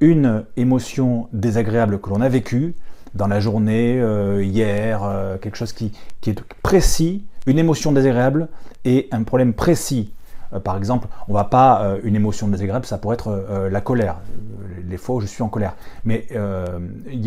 une 0.00 0.44
émotion 0.58 1.28
désagréable 1.32 1.98
que 1.98 2.10
l'on 2.10 2.20
a 2.20 2.28
vécue, 2.28 2.74
dans 3.14 3.26
la 3.26 3.40
journée, 3.40 4.00
euh, 4.00 4.42
hier, 4.42 5.02
euh, 5.04 5.36
quelque 5.36 5.56
chose 5.56 5.72
qui, 5.72 5.92
est 6.26 6.40
précis, 6.62 7.24
une 7.46 7.58
émotion 7.58 7.92
désagréable 7.92 8.48
et 8.84 9.08
un 9.10 9.22
problème 9.22 9.52
précis. 9.52 10.12
Euh, 10.52 10.60
par 10.60 10.76
exemple, 10.76 11.08
on 11.28 11.34
va 11.34 11.44
pas 11.44 11.96
une 12.02 12.16
émotion 12.16 12.48
désagréable, 12.48 12.86
ça 12.86 12.98
pourrait 12.98 13.14
être 13.14 13.44
la 13.70 13.80
colère. 13.80 14.16
Les 14.88 14.96
fois 14.96 15.16
où 15.16 15.20
je 15.20 15.26
suis 15.26 15.42
en 15.42 15.48
colère, 15.48 15.74
mais 16.04 16.26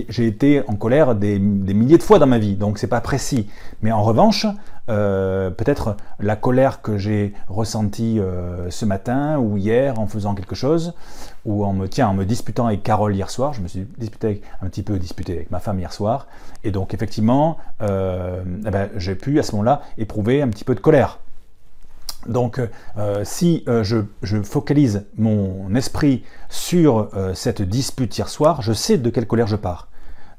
j'ai 0.10 0.27
été 0.27 0.62
en 0.67 0.75
colère 0.75 1.15
des, 1.15 1.39
milliers 1.39 1.98
de 1.98 2.03
fois 2.03 2.20
dans 2.20 2.27
ma 2.27 2.38
vie, 2.38 2.55
donc 2.55 2.77
c'est 2.77 2.88
pas 2.88 3.01
précis. 3.01 3.50
Mais 3.82 3.91
en 3.91 4.03
revanche, 4.03 4.46
euh, 4.88 5.50
peut-être 5.50 5.98
la 6.20 6.36
colère 6.36 6.82
que 6.84 7.00
j'ai 7.00 7.34
ressentie 7.48 8.20
euh, 8.20 8.70
ce 8.70 8.86
matin 8.86 9.39
ou 9.39 9.58
hier 9.58 10.00
en 10.00 10.05
faisant 10.05 10.36
quelque 10.36 10.53
chose, 10.53 10.94
ou 11.44 11.65
en 11.65 11.74
me, 11.74 11.88
tiens, 11.88 12.10
en 12.10 12.13
me 12.13 12.24
disputant 12.24 12.67
avec 12.67 12.84
Carole 12.84 13.15
hier 13.15 13.32
soir, 13.32 13.53
je 13.53 13.62
me 13.62 13.67
suis 13.67 13.88
disputé 13.98 14.41
un 14.62 14.67
petit 14.67 14.84
peu 14.84 15.00
disputé 15.00 15.34
avec 15.34 15.50
ma 15.50 15.60
femme 15.60 15.79
hier 15.79 15.91
soir, 15.91 16.27
et 16.63 16.70
donc 16.70 16.94
effectivement, 16.94 17.58
euh, 17.82 18.44
eh 18.65 18.70
ben, 18.70 18.89
j'ai 18.96 19.15
pu 19.15 19.39
à 19.39 19.44
ce 19.44 19.53
moment-là 19.53 19.82
éprouver 19.98 20.44
un 20.44 20.50
petit 20.50 20.63
peu 20.63 20.75
de 20.75 20.79
colère. 20.79 21.20
Donc 22.27 22.60
si 23.24 23.63
je, 23.67 23.98
je, 24.24 24.41
focalise 24.41 25.05
mon 25.17 25.74
esprit 25.75 26.24
sur 26.50 27.10
cette 27.34 27.62
dispute 27.62 28.17
hier 28.17 28.29
soir, 28.29 28.62
je 28.62 28.74
sais 28.74 28.98
de 28.98 29.10
quelle 29.10 29.27
colère 29.27 29.48
je 29.48 29.55
pars 29.55 29.88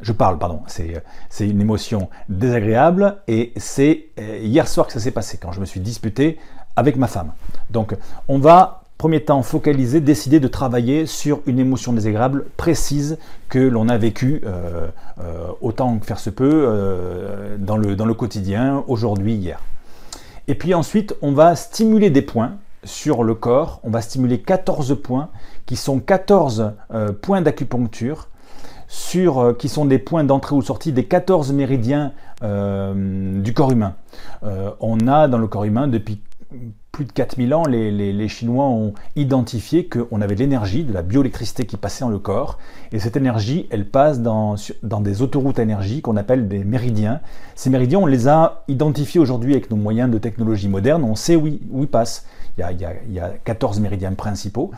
je 0.00 0.12
parle, 0.12 0.38
pardon, 0.38 0.60
c'est 0.66 1.48
une 1.48 1.60
émotion 1.60 2.08
désagréable 2.28 3.16
et 3.28 3.52
c'est 3.56 4.06
euh, 4.18 4.38
hier 4.42 4.68
soir 4.68 4.86
que 4.86 4.92
ça 4.92 5.00
s'est 5.00 5.10
passé, 5.10 5.38
quand 5.40 5.52
je 5.52 5.60
me 5.60 5.64
suis 5.64 5.80
disputé 5.80 6.38
avec 6.76 6.96
ma 6.96 7.06
femme. 7.06 7.32
Donc 7.70 7.96
on 8.28 8.38
va, 8.38 8.82
premier 8.98 9.24
temps, 9.24 9.42
focaliser, 9.42 10.00
décider 10.00 10.40
de 10.40 10.48
travailler 10.48 11.06
sur 11.06 11.40
une 11.46 11.58
émotion 11.58 11.92
désagréable 11.92 12.46
précise 12.56 13.18
que 13.48 13.58
l'on 13.58 13.88
a 13.88 13.96
vécue 13.96 14.42
euh, 14.44 14.88
euh, 15.20 15.48
autant 15.62 15.98
que 15.98 16.04
faire 16.04 16.18
se 16.18 16.30
peut 16.30 17.56
dans 17.58 17.76
le 17.76 18.14
quotidien, 18.14 18.84
aujourd'hui, 18.88 19.34
hier. 19.34 19.60
Et 20.48 20.54
puis 20.54 20.74
ensuite, 20.74 21.14
on 21.22 21.32
va 21.32 21.56
stimuler 21.56 22.10
des 22.10 22.22
points 22.22 22.58
sur 22.84 23.24
le 23.24 23.34
corps, 23.34 23.80
on 23.82 23.90
va 23.90 24.00
stimuler 24.00 24.40
14 24.40 25.00
points 25.02 25.30
qui 25.66 25.76
sont 25.76 25.98
14 25.98 26.72
points 27.20 27.42
d'acupuncture 27.42 28.28
sur, 28.88 29.38
euh, 29.38 29.52
qui 29.52 29.68
sont 29.68 29.84
des 29.84 29.98
points 29.98 30.24
d'entrée 30.24 30.54
ou 30.54 30.62
sortie 30.62 30.92
des 30.92 31.04
14 31.04 31.52
méridiens 31.52 32.12
euh, 32.42 33.40
du 33.40 33.52
corps 33.52 33.72
humain. 33.72 33.94
Euh, 34.44 34.70
on 34.80 35.06
a 35.08 35.28
dans 35.28 35.38
le 35.38 35.46
corps 35.46 35.64
humain 35.64 35.88
depuis 35.88 36.20
plus 36.96 37.04
de 37.04 37.12
4000 37.12 37.52
ans, 37.52 37.64
les, 37.66 38.28
Chinois 38.28 38.64
ont 38.64 38.94
identifié 39.16 39.86
qu'on 39.86 40.22
avait 40.22 40.34
de 40.34 40.40
l'énergie, 40.40 40.82
de 40.82 40.94
la 40.94 41.02
bioélectricité 41.02 41.66
qui 41.66 41.76
passait 41.76 42.00
dans 42.06 42.10
le 42.10 42.18
corps, 42.18 42.58
et 42.90 42.98
cette 42.98 43.18
énergie, 43.18 43.66
elle 43.68 43.86
passe 43.86 44.22
dans, 44.22 44.54
dans 44.82 45.02
des 45.02 45.20
autoroutes 45.20 45.58
à 45.58 45.62
énergie 45.62 46.00
qu'on 46.00 46.16
appelle 46.16 46.48
des 46.48 46.64
méridiens. 46.64 47.20
Ces 47.54 47.68
méridiens, 47.68 47.98
on 47.98 48.06
les 48.06 48.28
a 48.28 48.64
identifiés 48.66 49.20
aujourd'hui 49.20 49.52
avec 49.52 49.70
nos 49.70 49.76
moyens 49.76 50.10
de 50.10 50.16
technologie 50.16 50.70
moderne, 50.70 51.04
on 51.04 51.16
sait 51.16 51.36
où, 51.36 51.46
où 51.70 51.82
ils 51.82 51.86
passent. 51.86 52.24
Il 52.56 52.62
y, 52.62 52.64
a, 52.64 52.72
il 52.72 53.12
y 53.12 53.20
a 53.20 53.28
14 53.44 53.78
méridiens 53.80 54.14
principaux, 54.14 54.70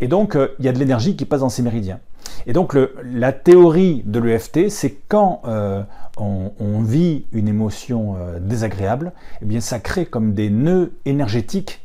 et 0.00 0.08
donc 0.08 0.36
il 0.58 0.64
y 0.64 0.68
a 0.68 0.72
de 0.72 0.78
l'énergie 0.80 1.14
qui 1.14 1.24
passe 1.24 1.42
dans 1.42 1.50
ces 1.50 1.62
méridiens. 1.62 2.00
Et 2.46 2.52
donc 2.52 2.76
la 3.04 3.32
théorie 3.32 4.02
de 4.06 4.18
l'EFT, 4.18 4.68
c'est 4.70 4.96
quand 5.08 5.42
euh, 5.46 5.82
on, 6.16 6.80
vit 6.80 7.26
une 7.32 7.48
émotion 7.48 8.16
euh, 8.16 8.38
désagréable, 8.40 9.12
eh 9.42 9.44
bien 9.44 9.60
ça 9.60 9.78
crée 9.78 10.06
comme 10.06 10.34
des 10.34 10.50
nœuds 10.50 10.92
énergétiques 11.04 11.80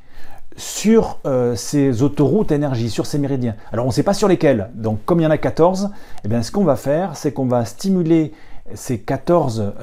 sur 0.58 1.20
euh, 1.26 1.56
ces 1.56 2.02
autoroutes 2.02 2.52
énergie, 2.52 2.90
sur 2.90 3.06
ces 3.06 3.20
méridiens. 3.20 3.56
Alors 3.74 3.86
on 3.86 3.90
ne 3.90 3.94
sait 3.94 4.04
pas 4.04 4.14
sur 4.14 4.28
lesquels. 4.28 4.70
Donc 4.76 5.04
comme 5.06 5.20
il 5.20 5.24
y 5.24 5.28
en 5.28 5.32
a 5.32 5.38
14, 5.38 5.90
eh 6.24 6.28
bien 6.28 6.42
ce 6.42 6.52
qu'on 6.52 6.64
va 6.64 6.78
faire, 6.78 7.18
c'est 7.18 7.34
qu'on 7.34 7.48
va 7.48 7.66
stimuler 7.66 8.32
ces 8.74 9.00
14 9.00 9.74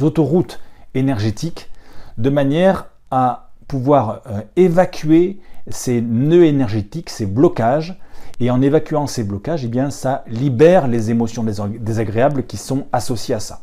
autoroutes 0.00 0.58
énergétiques 0.94 1.70
de 2.18 2.28
manière 2.28 2.86
à 3.12 3.50
pouvoir 3.68 4.22
évacuer 4.56 5.38
ces 5.68 6.00
nœuds 6.00 6.44
énergétiques, 6.44 7.08
ces 7.08 7.26
blocages, 7.26 7.96
et 8.42 8.50
en 8.50 8.60
évacuant 8.60 9.06
ces 9.06 9.22
blocages, 9.22 9.64
eh 9.64 9.68
bien, 9.68 9.90
ça 9.90 10.24
libère 10.26 10.88
les 10.88 11.12
émotions 11.12 11.44
désagréables 11.44 12.42
qui 12.42 12.56
sont 12.56 12.86
associées 12.90 13.36
à 13.36 13.40
ça. 13.40 13.60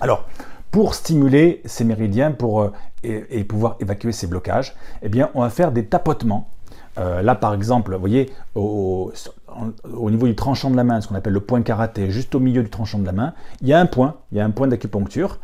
Alors, 0.00 0.24
pour 0.70 0.94
stimuler 0.94 1.60
ces 1.64 1.82
méridiens 1.82 2.30
pour, 2.30 2.62
euh, 2.62 2.72
et, 3.02 3.42
pouvoir 3.42 3.74
évacuer 3.80 4.12
ces 4.12 4.28
blocages, 4.28 4.76
eh 5.02 5.08
bien, 5.08 5.30
on 5.34 5.40
va 5.40 5.50
faire 5.50 5.72
des 5.72 5.84
tapotements. 5.84 6.48
Euh, 6.96 7.22
là, 7.22 7.34
par 7.34 7.54
exemple, 7.54 7.92
vous 7.94 7.98
voyez, 7.98 8.30
au, 8.54 9.12
au, 9.92 10.10
niveau 10.12 10.28
du 10.28 10.36
tranchant 10.36 10.70
de 10.70 10.76
la 10.76 10.84
main, 10.84 11.00
ce 11.00 11.08
qu'on 11.08 11.16
appelle 11.16 11.32
le 11.32 11.40
point 11.40 11.60
karaté, 11.62 12.08
juste 12.12 12.36
au 12.36 12.40
milieu 12.40 12.62
du 12.62 12.70
tranchant 12.70 13.00
de 13.00 13.06
la 13.06 13.12
main, 13.12 13.34
il 13.62 13.68
y 13.68 13.72
a 13.72 13.80
un 13.80 13.86
point, 13.86 14.14
il 14.30 14.38
y 14.38 14.40
a 14.40 14.44
un 14.44 14.50
point 14.50 14.68
d'acupuncture. 14.68 15.40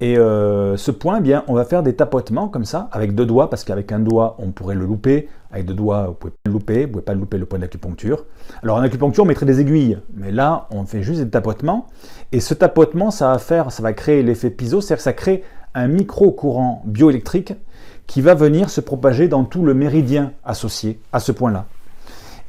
Et 0.00 0.16
euh, 0.16 0.76
ce 0.76 0.92
point, 0.92 1.18
eh 1.18 1.20
bien, 1.20 1.42
on 1.48 1.54
va 1.54 1.64
faire 1.64 1.82
des 1.82 1.94
tapotements 1.94 2.48
comme 2.48 2.64
ça, 2.64 2.88
avec 2.92 3.14
deux 3.14 3.26
doigts, 3.26 3.50
parce 3.50 3.64
qu'avec 3.64 3.90
un 3.90 3.98
doigt, 3.98 4.36
on 4.38 4.52
pourrait 4.52 4.76
le 4.76 4.86
louper. 4.86 5.28
Avec 5.50 5.66
deux 5.66 5.74
doigts, 5.74 6.06
vous 6.06 6.14
pouvez 6.14 6.30
pas 6.30 6.38
le 6.46 6.52
louper, 6.52 6.84
vous 6.84 6.92
pouvez 6.92 7.04
pas 7.04 7.14
louper 7.14 7.38
le 7.38 7.46
point 7.46 7.58
d'acupuncture. 7.58 8.26
Alors 8.62 8.76
en 8.76 8.80
acupuncture, 8.80 9.24
on 9.24 9.26
mettrait 9.26 9.46
des 9.46 9.60
aiguilles, 9.60 9.98
mais 10.14 10.30
là, 10.30 10.68
on 10.70 10.84
fait 10.84 11.02
juste 11.02 11.20
des 11.20 11.30
tapotements. 11.30 11.86
Et 12.32 12.40
ce 12.40 12.54
tapotement, 12.54 13.10
ça 13.10 13.32
va 13.32 13.38
faire, 13.38 13.72
ça 13.72 13.82
va 13.82 13.92
créer 13.92 14.22
l'effet 14.22 14.50
piezo, 14.50 14.80
c'est-à-dire 14.80 14.98
que 14.98 15.02
ça 15.02 15.12
crée 15.14 15.42
un 15.74 15.88
micro-courant 15.88 16.82
bioélectrique 16.84 17.54
qui 18.06 18.20
va 18.20 18.34
venir 18.34 18.70
se 18.70 18.80
propager 18.80 19.26
dans 19.26 19.44
tout 19.44 19.64
le 19.64 19.74
méridien 19.74 20.32
associé 20.44 21.00
à 21.12 21.20
ce 21.20 21.32
point-là. 21.32 21.66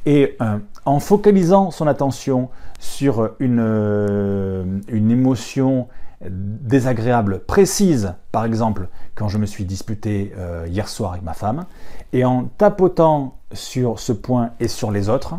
Et 0.06 0.36
euh, 0.40 0.58
en 0.84 1.00
focalisant 1.00 1.70
son 1.70 1.86
attention 1.86 2.48
sur 2.78 3.30
une, 3.38 3.60
euh, 3.60 4.64
une 4.88 5.10
émotion 5.10 5.88
désagréable 6.28 7.40
précise, 7.40 8.14
par 8.32 8.44
exemple 8.44 8.88
quand 9.14 9.28
je 9.28 9.38
me 9.38 9.46
suis 9.46 9.64
disputé 9.64 10.32
euh, 10.36 10.66
hier 10.68 10.88
soir 10.88 11.12
avec 11.12 11.22
ma 11.22 11.32
femme, 11.32 11.64
et 12.12 12.24
en 12.24 12.44
tapotant 12.44 13.38
sur 13.52 13.98
ce 13.98 14.12
point 14.12 14.50
et 14.60 14.68
sur 14.68 14.90
les 14.90 15.08
autres, 15.08 15.36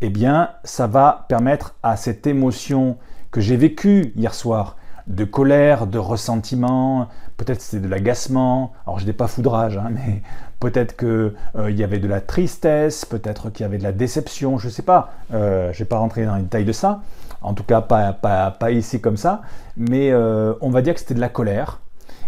eh 0.00 0.08
bien 0.08 0.50
ça 0.64 0.86
va 0.86 1.26
permettre 1.28 1.74
à 1.82 1.96
cette 1.96 2.26
émotion 2.26 2.96
que 3.30 3.40
j'ai 3.40 3.56
vécue 3.56 4.12
hier 4.16 4.34
soir, 4.34 4.76
de 5.06 5.24
colère, 5.24 5.86
de 5.86 5.98
ressentiment, 5.98 7.08
peut-être 7.36 7.60
c'était 7.60 7.82
de 7.82 7.88
l'agacement, 7.88 8.72
alors 8.86 8.98
je 8.98 9.06
n'ai 9.06 9.12
pas 9.12 9.26
foudrage, 9.26 9.76
hein, 9.76 9.90
mais 9.90 10.22
peut-être 10.60 10.96
qu'il 10.96 11.34
euh, 11.56 11.70
y 11.70 11.82
avait 11.82 11.98
de 11.98 12.08
la 12.08 12.20
tristesse, 12.20 13.04
peut-être 13.04 13.50
qu'il 13.50 13.64
y 13.64 13.66
avait 13.66 13.78
de 13.78 13.82
la 13.82 13.92
déception, 13.92 14.58
je 14.58 14.68
ne 14.68 14.72
sais 14.72 14.82
pas, 14.82 15.12
euh, 15.34 15.72
je 15.72 15.76
ne 15.76 15.78
vais 15.80 15.88
pas 15.88 15.98
rentrer 15.98 16.24
dans 16.24 16.36
les 16.36 16.42
détails 16.42 16.64
de 16.64 16.72
ça, 16.72 17.02
en 17.42 17.54
tout 17.54 17.64
cas 17.64 17.80
pas, 17.80 18.70
ici 18.70 19.00
comme 19.00 19.16
ça, 19.16 19.42
mais 19.76 20.10
euh, 20.12 20.54
on 20.60 20.70
va 20.70 20.82
dire 20.82 20.94
que 20.94 21.00
c'était 21.00 21.14
de 21.14 21.20
la 21.20 21.28
colère. 21.28 21.80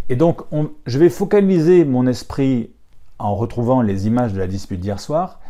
Et 0.08 0.16
donc 0.16 0.42
je 0.86 0.98
vais 0.98 1.08
focaliser 1.08 1.84
mon 1.84 2.06
esprit 2.06 2.70
en 3.18 3.34
retrouvant 3.34 3.80
les 3.80 4.06
images 4.06 4.32
de 4.32 4.38
la 4.38 4.46
dispute 4.46 4.80
d'hier 4.80 5.00
soir 5.00 5.40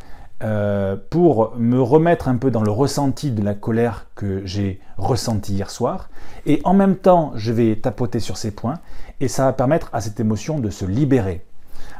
euh, 0.43 0.97
pour 1.11 1.55
me 1.57 1.81
remettre 1.81 2.29
un 2.29 2.37
peu 2.37 2.51
dans 2.51 2.63
le 2.63 2.71
ressenti 2.71 3.31
de 3.31 3.43
la 3.43 3.55
colère 3.55 4.07
que 4.15 4.45
j'ai 4.45 4.81
ressenti 4.99 5.55
hier 5.55 5.71
soir. 5.71 6.09
Et 6.45 6.61
en 6.65 6.75
même 6.75 6.97
temps, 6.97 7.33
je 7.35 7.53
vais 7.53 7.77
tapoter 7.77 8.21
sur 8.21 8.37
ces 8.37 8.51
points 8.51 8.79
et 9.21 9.29
ça 9.29 9.45
va 9.47 9.53
permettre 9.53 9.91
à 9.93 10.01
cette 10.01 10.21
émotion 10.21 10.59
de 10.59 10.71
se 10.71 10.85
libérer. 10.85 11.45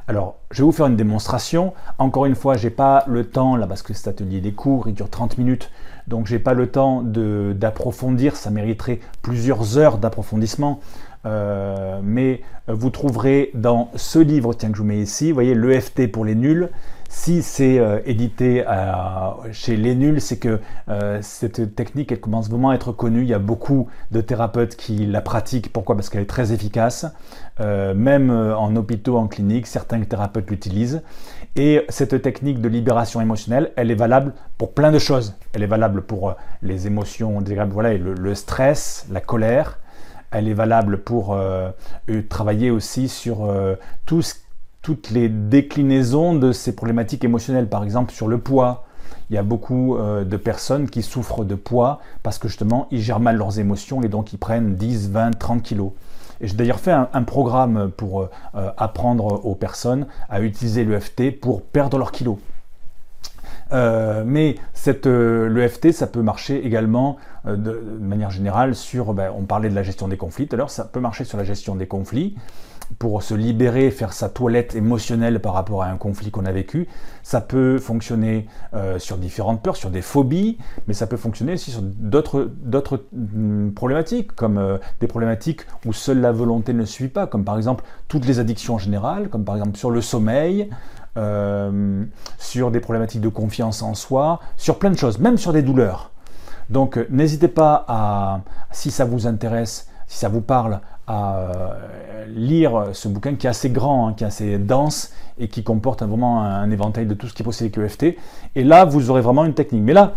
Alors, 0.07 0.37
je 0.51 0.59
vais 0.59 0.67
vous 0.67 0.73
faire 0.73 0.87
une 0.87 0.97
démonstration. 0.97 1.73
Encore 1.99 2.27
une 2.27 2.35
fois, 2.35 2.57
j'ai 2.57 2.71
pas 2.71 3.05
le 3.07 3.25
temps, 3.25 3.57
là, 3.57 3.67
parce 3.67 3.83
que 3.83 3.95
cet 3.95 4.09
atelier 4.09 4.41
des 4.41 4.53
cours, 4.53 4.89
il 4.89 4.95
dure 4.95 5.09
30 5.09 5.39
minutes, 5.39 5.71
donc 6.09 6.27
j'ai 6.27 6.39
pas 6.39 6.55
le 6.55 6.69
temps 6.69 7.03
d'approfondir. 7.03 8.37
Ça 8.37 8.51
mériterait 8.51 9.01
plusieurs 9.23 9.79
heures 9.79 9.99
d'approfondissement. 9.99 10.81
Euh, 11.27 12.01
mais 12.03 12.43
vous 12.69 12.91
trouverez 12.91 13.51
dans 13.55 13.91
ce 13.97 14.19
livre, 14.19 14.53
tiens 14.53 14.71
que 14.71 14.77
je 14.77 14.83
vous 14.83 14.89
mets 14.89 15.01
ici, 15.01 15.29
vous 15.29 15.35
voyez 15.35 15.55
l'EFT 15.55 16.13
pour 16.13 16.25
les 16.25 16.35
nuls, 16.35 16.69
si 17.15 17.43
c'est 17.43 17.79
euh, 17.79 18.01
édité 18.07 18.65
chez 19.53 19.77
Les 19.77 19.95
Nuls, 19.95 20.21
c'est 20.21 20.37
que 20.37 20.61
euh, 20.89 21.21
cette 21.23 21.75
technique, 21.77 22.11
elle 22.11 22.21
commence 22.21 22.51
vraiment 22.51 22.71
à 22.71 22.75
être 22.75 22.91
connue. 22.91 23.23
Il 23.23 23.29
y 23.29 23.35
a 23.35 23.39
beaucoup 23.39 23.89
de 24.11 24.21
thérapeutes 24.21 24.75
qui 24.75 25.07
la 25.07 25.21
pratiquent. 25.21 25.73
Pourquoi? 25.73 25.95
Parce 25.95 26.09
qu'elle 26.09 26.23
est 26.23 26.27
très 26.27 26.53
efficace. 26.53 27.07
Euh, 27.61 27.95
même 27.95 28.31
en 28.31 28.75
hôpitaux, 28.75 29.17
en 29.17 29.29
clinique, 29.29 29.69
certains 29.69 30.01
thérapeutes 30.03 30.51
l'utilisent. 30.51 31.03
Et 31.57 31.85
cette 31.89 32.21
technique 32.21 32.61
de 32.61 32.69
libération 32.69 33.21
émotionnelle, 33.21 33.73
elle 33.77 33.91
est 33.91 33.97
valable 33.97 34.33
pour 34.59 34.73
plein 34.73 34.91
de 34.91 34.99
choses. 34.99 35.35
Elle 35.53 35.63
est 35.63 35.69
valable 35.69 36.03
pour 36.03 36.35
les 36.63 36.87
émotions 36.87 37.41
désagréables, 37.41 37.73
voilà, 37.73 37.95
le, 37.95 38.35
stress, 38.35 39.07
la 39.11 39.21
colère. 39.21 39.79
Elle 40.33 40.49
est 40.49 40.55
valable 40.55 40.99
pour 40.99 41.39
travailler 42.29 42.73
aussi 42.73 43.09
sur 43.09 43.49
ce 44.09 44.35
toutes 44.85 45.11
les 45.11 45.31
déclinaisons 45.31 46.35
de 46.35 46.53
ces 46.53 46.77
problématiques 46.77 47.25
émotionnelles. 47.25 47.69
Par 47.69 47.83
exemple, 47.85 48.13
sur 48.13 48.29
le 48.29 48.37
poids, 48.37 48.85
il 49.31 49.35
y 49.35 49.39
a 49.39 49.43
beaucoup 49.43 49.97
euh, 49.97 50.25
de 50.25 50.37
personnes 50.37 50.91
qui 50.91 51.03
souffrent 51.03 51.45
de 51.45 51.55
poids 51.55 52.01
parce 52.23 52.39
que 52.39 52.49
justement, 52.49 52.87
ils 52.91 53.01
gèrent 53.01 53.19
mal 53.19 53.37
leurs 53.37 53.59
émotions 53.59 54.03
et 54.03 54.09
donc 54.09 54.35
ils 54.35 54.39
prennent 54.39 54.77
10, 54.77 55.11
20, 55.11 55.39
30 55.39 55.63
kilos. 55.63 55.93
Et 56.41 56.49
j'ai 56.49 56.55
d'ailleurs 56.55 56.81
fait 56.81 56.93
un, 56.93 57.23
programme 57.23 57.91
pour 57.97 58.23
euh, 58.23 58.71
apprendre 58.77 59.45
aux 59.45 59.55
personnes 59.55 60.07
à 60.29 60.41
utiliser 60.41 60.85
l'EFT 60.85 61.41
pour 61.41 61.63
perdre 61.63 61.99
leurs 61.99 62.13
kilos. 62.13 62.39
Euh, 63.73 64.25
mais 64.27 64.57
l'EFT, 65.05 65.93
ça 65.93 66.07
peut 66.07 66.23
marcher 66.23 66.65
également 66.65 67.17
de, 67.47 67.81
manière 68.01 68.31
générale 68.31 68.75
sur, 68.75 69.15
ben, 69.15 69.33
on 69.37 69.43
parlait 69.43 69.69
de 69.71 69.75
la 69.75 69.83
gestion 69.83 70.09
des 70.09 70.17
conflits, 70.17 70.49
alors 70.53 70.71
ça 70.71 70.85
peut 70.85 71.01
marcher 71.01 71.25
sur 71.25 71.39
la 71.39 71.45
gestion 71.45 71.75
des 71.75 71.87
conflits 71.87 72.37
pour 72.99 73.23
se 73.23 73.35
libérer, 73.35 73.91
faire 73.91 74.13
sa 74.13 74.29
toilette 74.29 74.75
émotionnelle 74.75 75.41
par 75.41 75.55
rapport 75.55 75.83
à 75.83 75.89
un 75.89 75.97
conflit 75.97 76.31
qu'on 76.31 76.45
a 76.45 76.53
vécu. 76.53 76.89
Ça 77.23 77.41
peut 77.41 77.79
fonctionner 77.79 78.47
euh, 78.75 78.99
sur 78.99 79.17
différentes 79.17 79.63
peurs, 79.63 79.77
sur 79.77 79.91
des 79.91 80.03
phobies, 80.03 80.59
mais 80.87 80.95
ça 80.95 81.07
peut 81.07 81.17
fonctionner 81.17 81.55
aussi 81.55 81.71
sur 81.71 81.83
d'autres, 81.83 82.53
mm, 83.13 83.71
problématiques, 83.71 84.33
comme 84.33 84.59
euh, 84.59 84.79
des 85.01 85.07
problématiques 85.07 85.63
où 85.87 85.93
seule 85.93 86.21
la 86.21 86.33
volonté 86.33 86.73
ne 86.73 86.85
suit 86.85 87.09
pas, 87.09 87.27
comme 87.27 87.45
par 87.45 87.57
exemple 87.57 87.85
toutes 88.09 88.27
les 88.27 88.39
addictions 88.39 88.75
en 88.75 88.79
général, 88.79 89.29
comme 89.29 89.45
par 89.45 89.57
exemple 89.57 89.77
sur 89.77 89.91
le 89.91 90.01
sommeil, 90.01 90.71
euh, 91.17 92.05
sur 92.39 92.71
des 92.71 92.81
problématiques 92.81 93.21
de 93.21 93.29
confiance 93.29 93.83
en 93.83 93.95
soi, 93.95 94.41
sur 94.57 94.79
plein 94.79 94.91
de 94.91 94.99
choses, 94.99 95.19
même 95.19 95.39
sur 95.39 95.53
des 95.53 95.63
douleurs. 95.63 96.11
Donc 96.71 96.99
n'hésitez 97.11 97.49
pas 97.49 97.85
à, 97.89 98.41
si 98.73 98.91
ça 98.91 99.05
vous 99.05 99.27
intéresse, 99.27 99.89
si 100.07 100.19
ça 100.19 100.29
vous 100.29 100.41
parle, 100.41 100.81
à 101.07 101.39
euh, 101.39 102.25
lire 102.27 102.87
ce 102.93 103.09
bouquin 103.09 103.35
qui 103.35 103.47
est 103.47 103.51
assez 103.51 103.71
grand, 103.71 104.09
hein, 104.09 104.15
qui 104.15 104.25
est 104.25 104.27
assez 104.27 104.59
dense 104.59 105.13
et 105.39 105.49
qui 105.49 105.63
comporte 105.63 106.03
vraiment 106.03 106.43
un, 106.43 106.71
éventail 106.71 107.07
de 107.07 107.15
tout 107.15 107.29
ce 107.29 107.35
qui 107.35 107.43
est 107.43 107.45
possible 107.45 107.79
avec 107.79 107.93
EFT. 107.93 108.17
Et 108.55 108.65
là, 108.65 108.85
vous 108.85 109.11
aurez 109.11 109.21
vraiment 109.21 109.45
une 109.45 109.55
technique. 109.55 109.83
Mais 109.83 109.93
là, 109.93 110.15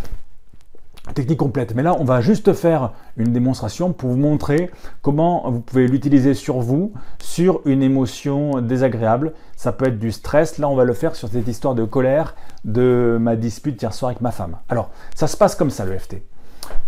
technique 1.13 1.39
complète. 1.39 1.73
Mais 1.76 1.84
là, 1.84 1.95
on 2.00 2.04
va 2.04 2.21
juste 2.21 2.54
faire 2.54 2.93
une 3.17 3.32
démonstration 3.34 3.93
pour 3.93 4.12
vous 4.12 4.17
montrer 4.17 4.71
comment 5.02 5.50
vous 5.50 5.60
pouvez 5.60 5.88
l'utiliser 5.88 6.34
sur 6.34 6.60
vous, 6.60 6.93
sur 7.19 7.62
une 7.65 7.84
émotion 7.84 8.62
désagréable. 8.62 9.34
Ça 9.56 9.71
peut 9.71 9.88
être 9.88 10.00
du 10.00 10.12
stress. 10.12 10.58
Là, 10.58 10.69
on 10.69 10.76
va 10.76 10.84
le 10.84 10.93
faire 10.93 11.15
sur 11.15 11.30
cette 11.30 11.47
histoire 11.47 11.76
de 11.76 11.84
colère 11.84 12.36
de 12.65 13.17
ma 13.19 13.36
dispute 13.36 13.82
hier 13.82 13.93
soir 13.93 14.10
avec 14.10 14.21
ma 14.21 14.32
femme. 14.32 14.58
Alors, 14.69 14.89
ça 15.15 15.28
se 15.28 15.38
passe 15.38 15.56
comme 15.56 15.69
ça, 15.69 15.86
l'EFT. 15.86 16.21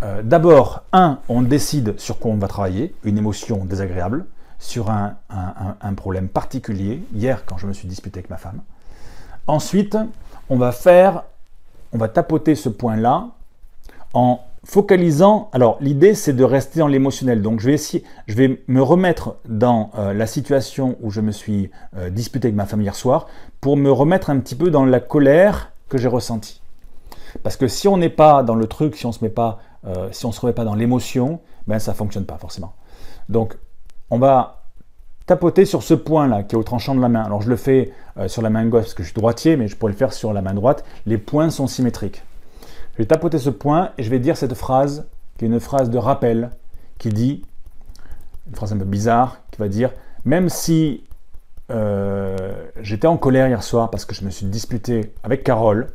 Euh, 0.02 0.22
d'abord, 0.22 0.84
un, 0.92 1.18
on 1.28 1.42
décide 1.42 1.98
sur 1.98 2.18
quoi 2.18 2.30
on 2.30 2.36
va 2.36 2.48
travailler, 2.48 2.94
une 3.04 3.18
émotion 3.18 3.64
désagréable, 3.64 4.26
sur 4.60 4.90
un, 4.90 5.14
problème 5.96 6.28
particulier, 6.28 7.02
hier 7.14 7.44
quand 7.46 7.58
je 7.58 7.66
me 7.66 7.72
suis 7.72 7.88
disputé 7.88 8.18
avec 8.18 8.30
ma 8.30 8.36
femme. 8.36 8.60
Ensuite, 9.46 9.96
on 10.50 10.56
va 10.56 10.70
faire, 10.70 11.24
on 11.92 11.98
va 11.98 12.08
tapoter 12.08 12.54
ce 12.54 12.68
point-là 12.68 13.28
en 14.12 14.40
focalisant. 14.64 15.48
Alors, 15.52 15.78
l'idée, 15.80 16.14
c'est 16.14 16.34
de 16.34 16.44
rester 16.44 16.80
dans 16.80 16.88
l'émotionnel. 16.88 17.40
Donc, 17.40 17.60
je 17.60 17.66
vais 17.66 17.74
essayer, 17.74 18.04
je 18.26 18.34
vais 18.34 18.62
me 18.68 18.82
remettre 18.82 19.36
dans 19.48 19.90
euh, 19.96 20.12
la 20.12 20.26
situation 20.26 20.96
où 21.00 21.10
je 21.10 21.22
me 21.22 21.32
suis 21.32 21.70
euh, 21.96 22.10
disputé 22.10 22.48
avec 22.48 22.56
ma 22.56 22.66
femme 22.66 22.82
hier 22.82 22.94
soir 22.94 23.26
pour 23.60 23.76
me 23.76 23.90
remettre 23.90 24.28
un 24.28 24.38
petit 24.40 24.54
peu 24.54 24.70
dans 24.70 24.84
la 24.84 25.00
colère 25.00 25.72
que 25.88 25.96
j'ai 25.96 26.08
ressentie. 26.08 26.60
Parce 27.42 27.56
que 27.56 27.68
si 27.68 27.88
on 27.88 27.96
n'est 27.96 28.10
pas 28.10 28.42
dans 28.42 28.54
le 28.54 28.66
truc, 28.66 28.96
si 28.96 29.06
on 29.06 29.12
se 29.12 29.24
met 29.24 29.30
pas 29.30 29.58
euh, 29.86 30.08
si 30.12 30.26
on 30.26 30.28
ne 30.28 30.34
se 30.34 30.40
remet 30.40 30.52
pas 30.52 30.64
dans 30.64 30.74
l'émotion, 30.74 31.40
ben 31.66 31.78
ça 31.78 31.92
ne 31.92 31.96
fonctionne 31.96 32.24
pas 32.26 32.38
forcément. 32.38 32.74
Donc 33.28 33.56
on 34.10 34.18
va 34.18 34.62
tapoter 35.26 35.64
sur 35.64 35.82
ce 35.82 35.94
point-là 35.94 36.42
qui 36.42 36.56
est 36.56 36.58
au 36.58 36.62
tranchant 36.62 36.94
de 36.94 37.00
la 37.00 37.08
main. 37.08 37.22
Alors 37.22 37.40
je 37.42 37.48
le 37.48 37.56
fais 37.56 37.92
euh, 38.18 38.28
sur 38.28 38.42
la 38.42 38.50
main 38.50 38.66
gauche 38.66 38.82
parce 38.82 38.94
que 38.94 39.02
je 39.02 39.08
suis 39.08 39.14
droitier, 39.14 39.56
mais 39.56 39.68
je 39.68 39.76
pourrais 39.76 39.92
le 39.92 39.98
faire 39.98 40.12
sur 40.12 40.32
la 40.32 40.42
main 40.42 40.54
droite. 40.54 40.84
Les 41.06 41.18
points 41.18 41.50
sont 41.50 41.66
symétriques. 41.66 42.22
Je 42.94 42.98
vais 42.98 43.06
tapoter 43.06 43.38
ce 43.38 43.50
point 43.50 43.92
et 43.96 44.02
je 44.02 44.10
vais 44.10 44.18
dire 44.18 44.36
cette 44.36 44.54
phrase, 44.54 45.06
qui 45.38 45.44
est 45.44 45.48
une 45.48 45.60
phrase 45.60 45.88
de 45.88 45.98
rappel, 45.98 46.50
qui 46.98 47.10
dit, 47.10 47.44
une 48.48 48.56
phrase 48.56 48.72
un 48.72 48.78
peu 48.78 48.84
bizarre, 48.84 49.38
qui 49.52 49.60
va 49.60 49.68
dire, 49.68 49.92
même 50.24 50.48
si 50.48 51.04
euh, 51.70 52.36
j'étais 52.80 53.06
en 53.06 53.16
colère 53.16 53.46
hier 53.46 53.62
soir 53.62 53.90
parce 53.90 54.04
que 54.04 54.14
je 54.14 54.24
me 54.24 54.30
suis 54.30 54.46
disputé 54.46 55.12
avec 55.22 55.44
Carole, 55.44 55.92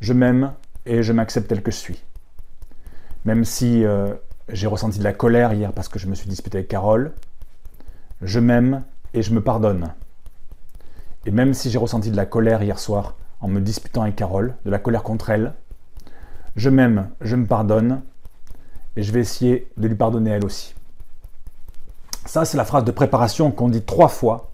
je 0.00 0.12
m'aime 0.12 0.52
et 0.84 1.02
je 1.02 1.12
m'accepte 1.12 1.48
tel 1.48 1.62
que 1.62 1.70
je 1.70 1.76
suis. 1.76 2.02
Même 3.26 3.44
si 3.44 3.84
euh, 3.84 4.14
j'ai 4.48 4.68
ressenti 4.68 5.00
de 5.00 5.04
la 5.04 5.12
colère 5.12 5.52
hier 5.52 5.72
parce 5.72 5.88
que 5.88 5.98
je 5.98 6.06
me 6.06 6.14
suis 6.14 6.28
disputé 6.28 6.58
avec 6.58 6.68
Carole, 6.68 7.12
je 8.22 8.38
m'aime 8.38 8.84
et 9.14 9.22
je 9.22 9.34
me 9.34 9.42
pardonne. 9.42 9.92
Et 11.26 11.32
même 11.32 11.52
si 11.52 11.68
j'ai 11.68 11.78
ressenti 11.78 12.12
de 12.12 12.16
la 12.16 12.24
colère 12.24 12.62
hier 12.62 12.78
soir 12.78 13.16
en 13.40 13.48
me 13.48 13.60
disputant 13.60 14.02
avec 14.02 14.14
Carole, 14.14 14.54
de 14.64 14.70
la 14.70 14.78
colère 14.78 15.02
contre 15.02 15.30
elle, 15.30 15.54
je 16.54 16.70
m'aime, 16.70 17.10
je 17.20 17.34
me 17.34 17.46
pardonne 17.46 18.00
et 18.94 19.02
je 19.02 19.10
vais 19.10 19.20
essayer 19.20 19.68
de 19.76 19.88
lui 19.88 19.96
pardonner 19.96 20.30
elle 20.30 20.44
aussi. 20.44 20.76
Ça, 22.26 22.44
c'est 22.44 22.56
la 22.56 22.64
phrase 22.64 22.84
de 22.84 22.92
préparation 22.92 23.50
qu'on 23.50 23.68
dit 23.68 23.82
trois 23.82 24.08
fois 24.08 24.52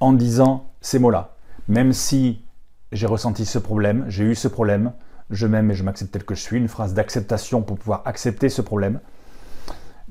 en 0.00 0.14
disant 0.14 0.70
ces 0.80 0.98
mots-là. 0.98 1.36
Même 1.68 1.92
si 1.92 2.42
j'ai 2.92 3.06
ressenti 3.06 3.44
ce 3.44 3.58
problème, 3.58 4.06
j'ai 4.08 4.24
eu 4.24 4.34
ce 4.34 4.48
problème, 4.48 4.92
je 5.30 5.46
m'aime 5.46 5.70
et 5.70 5.74
je 5.74 5.84
m'accepte 5.84 6.12
tel 6.12 6.24
que 6.24 6.34
je 6.34 6.40
suis, 6.40 6.58
une 6.58 6.68
phrase 6.68 6.94
d'acceptation 6.94 7.62
pour 7.62 7.78
pouvoir 7.78 8.02
accepter 8.04 8.48
ce 8.48 8.62
problème. 8.62 9.00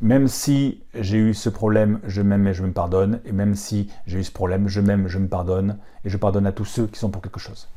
Même 0.01 0.29
si 0.29 0.81
j'ai 0.95 1.17
eu 1.17 1.33
ce 1.33 1.49
problème, 1.49 1.99
je 2.05 2.21
m'aime 2.21 2.47
et 2.47 2.53
je 2.53 2.63
me 2.63 2.71
pardonne. 2.71 3.19
Et 3.25 3.33
même 3.33 3.55
si 3.55 3.89
j'ai 4.07 4.19
eu 4.19 4.23
ce 4.23 4.31
problème, 4.31 4.69
je 4.69 4.79
m'aime, 4.79 5.09
je 5.09 5.19
me 5.19 5.27
pardonne. 5.27 5.77
Et 6.05 6.09
je 6.09 6.17
pardonne 6.17 6.47
à 6.47 6.53
tous 6.53 6.65
ceux 6.65 6.87
qui 6.87 6.97
sont 6.97 7.09
pour 7.09 7.21
quelque 7.21 7.39
chose. 7.39 7.67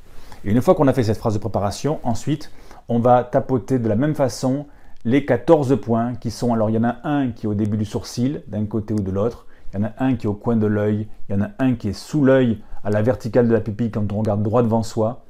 Et 0.45 0.53
une 0.53 0.63
fois 0.63 0.77
qu'on 0.77 0.87
a 0.87 0.93
fait 0.93 1.03
cette 1.03 1.19
phrase 1.19 1.35
de 1.35 1.41
préparation, 1.41 1.99
ensuite, 2.05 2.53
on 2.89 3.01
va 3.01 3.25
tapoter 3.25 3.81
de 3.81 3.89
la 3.89 3.97
même 3.97 4.15
façon 4.15 4.67
les 5.05 5.25
14 5.25 5.81
points 5.81 6.15
qui 6.15 6.31
sont, 6.31 6.55
alors 6.55 6.71
il 6.71 6.75
y 6.75 6.79
en 6.79 6.85
a 6.85 6.99
un 7.03 7.33
qui 7.33 7.47
est 7.47 7.49
au 7.49 7.55
début 7.55 7.77
du 7.77 7.85
sourcil, 7.85 8.43
d'un 8.47 8.67
côté 8.67 8.95
ou 8.95 9.01
de 9.01 9.11
l'autre. 9.11 9.47
Il 9.73 9.81
y 9.81 9.83
en 9.83 9.87
a 9.87 9.93
un 9.99 10.15
qui 10.15 10.27
est 10.27 10.31
au 10.31 10.35
coin 10.35 10.55
de 10.55 10.67
l'œil. 10.67 11.09
Il 11.29 11.35
y 11.35 11.39
en 11.39 11.43
a 11.43 11.51
un 11.59 11.75
qui 11.75 11.89
est 11.89 11.93
sous 11.93 12.25
l'œil, 12.25 12.63
à 12.85 12.91
la 12.91 13.03
verticale 13.03 13.49
de 13.49 13.53
la 13.53 13.61
pupille 13.61 13.91
quand 13.91 14.13
on 14.13 14.19
regarde 14.19 14.43
droit 14.45 14.63
devant 14.63 14.85
soi. 14.85 15.25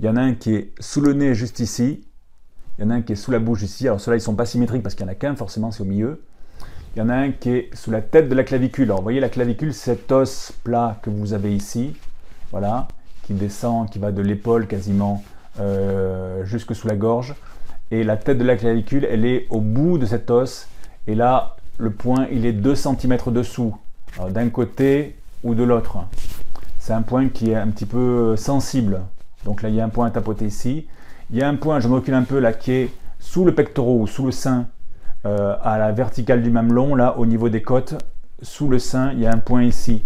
Il 0.00 0.06
y 0.06 0.08
en 0.08 0.16
a 0.16 0.20
un 0.20 0.34
qui 0.34 0.54
est 0.54 0.72
sous 0.78 1.00
le 1.00 1.12
nez 1.12 1.34
juste 1.34 1.58
ici. 1.58 2.04
Il 2.78 2.84
y 2.84 2.86
en 2.86 2.90
a 2.90 2.94
un 2.94 3.02
qui 3.02 3.12
est 3.14 3.16
sous 3.16 3.32
la 3.32 3.40
bouche 3.40 3.62
ici. 3.62 3.88
Alors 3.88 4.00
ceux-là, 4.00 4.16
ils 4.16 4.20
sont 4.20 4.36
pas 4.36 4.46
symétriques 4.46 4.82
parce 4.82 4.94
qu'il 4.94 5.04
n'y 5.04 5.10
en 5.10 5.12
a 5.12 5.16
qu'un, 5.16 5.34
forcément, 5.34 5.72
c'est 5.72 5.82
au 5.82 5.86
milieu. 5.86 6.22
Il 6.94 7.00
y 7.00 7.02
en 7.02 7.08
a 7.08 7.14
un 7.14 7.32
qui 7.32 7.50
est 7.50 7.74
sous 7.74 7.90
la 7.90 8.00
tête 8.00 8.28
de 8.28 8.34
la 8.34 8.44
clavicule. 8.44 8.84
Alors 8.84 8.98
vous 8.98 9.02
voyez 9.02 9.20
la 9.20 9.28
clavicule, 9.28 9.74
cet 9.74 10.12
os 10.12 10.52
plat 10.62 10.98
que 11.02 11.10
vous 11.10 11.32
avez 11.32 11.54
ici, 11.54 11.96
voilà, 12.52 12.86
qui 13.24 13.34
descend, 13.34 13.90
qui 13.90 13.98
va 13.98 14.12
de 14.12 14.22
l'épaule 14.22 14.68
quasiment 14.68 15.22
euh, 15.58 16.44
jusque 16.44 16.76
sous 16.76 16.86
la 16.86 16.96
gorge. 16.96 17.34
Et 17.90 18.04
la 18.04 18.16
tête 18.16 18.38
de 18.38 18.44
la 18.44 18.56
clavicule, 18.56 19.04
elle 19.04 19.24
est 19.24 19.46
au 19.50 19.60
bout 19.60 19.98
de 19.98 20.06
cet 20.06 20.30
os. 20.30 20.68
Et 21.08 21.16
là, 21.16 21.56
le 21.78 21.90
point, 21.90 22.28
il 22.30 22.46
est 22.46 22.52
2 22.52 22.74
cm 22.74 23.16
dessous, 23.28 23.76
d'un 24.30 24.48
côté 24.50 25.16
ou 25.42 25.54
de 25.54 25.64
l'autre. 25.64 25.98
C'est 26.78 26.92
un 26.92 27.02
point 27.02 27.28
qui 27.28 27.50
est 27.50 27.56
un 27.56 27.68
petit 27.68 27.86
peu 27.86 28.36
sensible. 28.36 29.00
Donc 29.48 29.62
là, 29.62 29.70
il 29.70 29.76
y 29.76 29.80
a 29.80 29.84
un 29.86 29.88
point 29.88 30.08
à 30.08 30.10
tapoter 30.10 30.44
ici. 30.44 30.86
Il 31.30 31.38
y 31.38 31.42
a 31.42 31.48
un 31.48 31.54
point, 31.54 31.80
je 31.80 31.88
me 31.88 31.94
recule 31.94 32.12
un 32.12 32.22
peu 32.22 32.38
là, 32.38 32.52
qui 32.52 32.70
est 32.70 32.90
sous 33.18 33.46
le 33.46 33.54
pectoral 33.54 34.02
ou 34.02 34.06
sous 34.06 34.26
le 34.26 34.30
sein, 34.30 34.66
euh, 35.24 35.56
à 35.62 35.78
la 35.78 35.90
verticale 35.90 36.42
du 36.42 36.50
mamelon, 36.50 36.94
là, 36.94 37.16
au 37.16 37.24
niveau 37.24 37.48
des 37.48 37.62
côtes. 37.62 37.94
Sous 38.42 38.68
le 38.68 38.78
sein, 38.78 39.12
il 39.14 39.20
y 39.20 39.26
a 39.26 39.32
un 39.32 39.38
point 39.38 39.64
ici. 39.64 40.04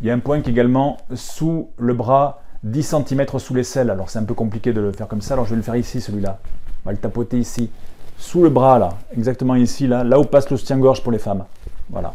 Il 0.00 0.08
y 0.08 0.10
a 0.10 0.14
un 0.14 0.18
point 0.18 0.40
qui 0.40 0.48
est 0.48 0.52
également 0.52 0.96
sous 1.14 1.70
le 1.78 1.94
bras 1.94 2.42
10 2.64 2.82
cm 3.06 3.38
sous 3.38 3.54
l'aisselle. 3.54 3.88
Alors 3.88 4.10
c'est 4.10 4.18
un 4.18 4.24
peu 4.24 4.34
compliqué 4.34 4.72
de 4.72 4.80
le 4.80 4.90
faire 4.90 5.06
comme 5.06 5.20
ça, 5.20 5.34
alors 5.34 5.44
je 5.44 5.50
vais 5.50 5.56
le 5.56 5.62
faire 5.62 5.76
ici 5.76 6.00
celui-là. 6.00 6.40
On 6.84 6.88
va 6.88 6.92
le 6.92 6.98
tapoter 6.98 7.38
ici, 7.38 7.70
sous 8.18 8.42
le 8.42 8.50
bras 8.50 8.80
là, 8.80 8.88
exactement 9.16 9.54
ici, 9.54 9.86
là, 9.86 10.02
là 10.02 10.18
où 10.18 10.24
passe 10.24 10.50
le 10.50 10.56
soutien-gorge 10.56 11.04
pour 11.04 11.12
les 11.12 11.20
femmes. 11.20 11.44
Voilà. 11.88 12.14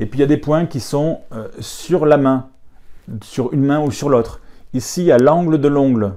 Et 0.00 0.06
puis 0.06 0.18
il 0.18 0.22
y 0.22 0.24
a 0.24 0.26
des 0.28 0.36
points 0.36 0.66
qui 0.66 0.80
sont 0.80 1.20
euh, 1.32 1.46
sur 1.60 2.06
la 2.06 2.16
main, 2.16 2.48
sur 3.22 3.52
une 3.52 3.62
main 3.62 3.78
ou 3.78 3.92
sur 3.92 4.08
l'autre. 4.08 4.40
Ici, 4.74 5.10
à 5.12 5.18
l'angle 5.18 5.58
de 5.58 5.68
l'ongle, 5.68 6.14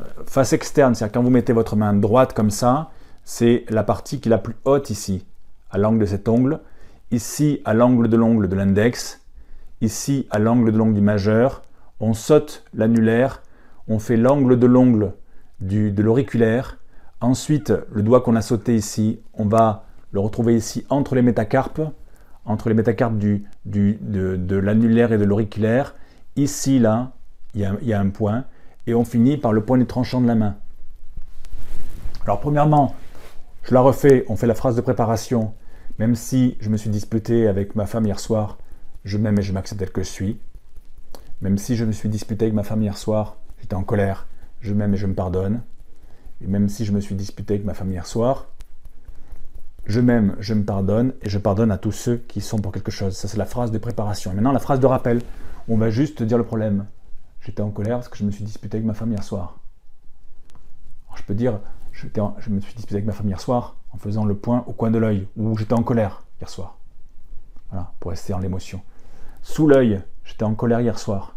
euh, 0.00 0.04
face 0.26 0.52
externe, 0.52 0.94
c'est-à-dire 0.94 1.12
quand 1.12 1.22
vous 1.22 1.30
mettez 1.30 1.52
votre 1.52 1.76
main 1.76 1.92
droite 1.92 2.32
comme 2.32 2.50
ça, 2.50 2.90
c'est 3.24 3.64
la 3.68 3.84
partie 3.84 4.20
qui 4.20 4.28
est 4.28 4.30
la 4.30 4.38
plus 4.38 4.56
haute 4.64 4.90
ici, 4.90 5.24
à 5.70 5.78
l'angle 5.78 6.00
de 6.00 6.06
cet 6.06 6.28
ongle. 6.28 6.60
Ici, 7.12 7.60
à 7.64 7.74
l'angle 7.74 8.08
de 8.08 8.16
l'ongle 8.16 8.48
de 8.48 8.56
l'index. 8.56 9.20
Ici, 9.80 10.26
à 10.30 10.38
l'angle 10.38 10.72
de 10.72 10.78
l'ongle 10.78 10.94
du 10.94 11.00
majeur. 11.00 11.62
On 12.00 12.14
saute 12.14 12.64
l'annulaire. 12.72 13.42
On 13.88 13.98
fait 13.98 14.16
l'angle 14.16 14.58
de 14.58 14.66
l'ongle 14.66 15.12
de 15.60 16.02
l'auriculaire. 16.02 16.78
Ensuite, 17.20 17.72
le 17.92 18.02
doigt 18.02 18.22
qu'on 18.22 18.36
a 18.36 18.42
sauté 18.42 18.74
ici, 18.74 19.20
on 19.34 19.44
va 19.44 19.84
le 20.12 20.20
retrouver 20.20 20.56
ici 20.56 20.86
entre 20.88 21.14
les 21.14 21.22
métacarpes, 21.22 21.82
entre 22.46 22.68
les 22.68 22.74
métacarpes 22.74 23.18
du, 23.18 23.44
de, 23.66 24.56
l'annulaire 24.56 25.12
et 25.12 25.18
de 25.18 25.24
l'auriculaire. 25.24 25.94
Ici, 26.36 26.78
là, 26.78 27.12
il 27.54 27.60
y, 27.82 27.92
a, 27.92 28.00
un 28.00 28.10
point. 28.10 28.44
Et 28.86 28.94
on 28.94 29.04
finit 29.04 29.36
par 29.36 29.52
le 29.52 29.64
point 29.64 29.78
du 29.78 29.86
tranchant 29.86 30.20
de 30.20 30.26
la 30.26 30.34
main. 30.34 30.56
Alors, 32.24 32.40
premièrement, 32.40 32.94
je 33.64 33.74
la 33.74 33.80
refais, 33.80 34.24
on 34.28 34.36
fait 34.36 34.46
la 34.46 34.54
phrase 34.54 34.76
de 34.76 34.80
préparation. 34.80 35.52
Même 35.98 36.14
si 36.14 36.56
je 36.60 36.70
me 36.70 36.76
suis 36.76 36.90
disputé 36.90 37.48
avec 37.48 37.74
ma 37.74 37.86
femme 37.86 38.06
hier 38.06 38.20
soir, 38.20 38.58
je 39.04 39.18
m'aime 39.18 39.38
et 39.38 39.42
je 39.42 39.52
m'accepte 39.52 39.80
tel 39.80 39.90
que 39.90 40.02
je 40.02 40.08
suis. 40.08 40.38
Même 41.40 41.58
si 41.58 41.76
je 41.76 41.84
me 41.84 41.92
suis 41.92 42.08
disputé 42.08 42.46
avec 42.46 42.54
ma 42.54 42.62
femme 42.62 42.82
hier 42.82 42.96
soir, 42.96 43.36
j'étais 43.60 43.74
en 43.74 43.82
colère, 43.82 44.26
je 44.60 44.72
m'aime 44.74 44.94
et 44.94 44.96
je 44.96 45.06
me 45.06 45.14
pardonne. 45.14 45.62
Et 46.42 46.46
même 46.46 46.68
si 46.68 46.84
je 46.84 46.92
me 46.92 47.00
suis 47.00 47.14
disputé 47.14 47.54
avec 47.54 47.66
ma 47.66 47.74
femme 47.74 47.90
hier 47.90 48.06
soir, 48.06 48.46
je 49.86 50.00
m'aime, 50.00 50.36
je 50.38 50.54
me 50.54 50.64
pardonne 50.64 51.12
et 51.22 51.28
je 51.28 51.38
pardonne 51.38 51.70
à 51.70 51.78
tous 51.78 51.92
ceux 51.92 52.16
qui 52.28 52.40
sont 52.40 52.58
pour 52.58 52.72
quelque 52.72 52.90
chose. 52.90 53.16
Ça, 53.16 53.28
c'est 53.28 53.38
la 53.38 53.46
phrase 53.46 53.70
de 53.70 53.78
préparation. 53.78 54.30
Et 54.30 54.34
maintenant, 54.34 54.52
la 54.52 54.60
phrase 54.60 54.80
de 54.80 54.86
rappel. 54.86 55.20
On 55.68 55.76
va 55.76 55.90
juste 55.90 56.22
dire 56.22 56.38
le 56.38 56.44
problème. 56.44 56.86
J'étais 57.40 57.62
en 57.62 57.70
colère 57.70 57.98
parce 57.98 58.08
que 58.08 58.18
je 58.18 58.24
me 58.24 58.30
suis 58.30 58.44
disputé 58.44 58.76
avec 58.76 58.86
ma 58.86 58.94
femme 58.94 59.10
hier 59.10 59.22
soir. 59.22 59.58
je 61.14 61.22
peux 61.22 61.34
dire, 61.34 61.60
je, 61.92 62.06
me 62.50 62.60
suis 62.60 62.74
disputé 62.74 62.96
avec 62.96 63.06
ma 63.06 63.12
femme 63.12 63.28
hier 63.28 63.40
soir 63.40 63.76
en 63.92 63.98
faisant 63.98 64.24
le 64.24 64.34
point 64.34 64.64
au 64.66 64.72
coin 64.72 64.90
de 64.90 64.98
l'œil, 64.98 65.26
où 65.36 65.56
j'étais 65.56 65.74
en 65.74 65.82
colère 65.82 66.22
hier 66.40 66.48
soir. 66.48 66.76
Voilà, 67.70 67.92
pour 67.98 68.10
rester 68.10 68.32
dans 68.32 68.38
l'émotion. 68.38 68.82
Sous 69.42 69.66
l'œil, 69.66 70.02
j'étais 70.24 70.44
en 70.44 70.54
colère 70.54 70.80
hier 70.80 70.98
soir. 70.98 71.36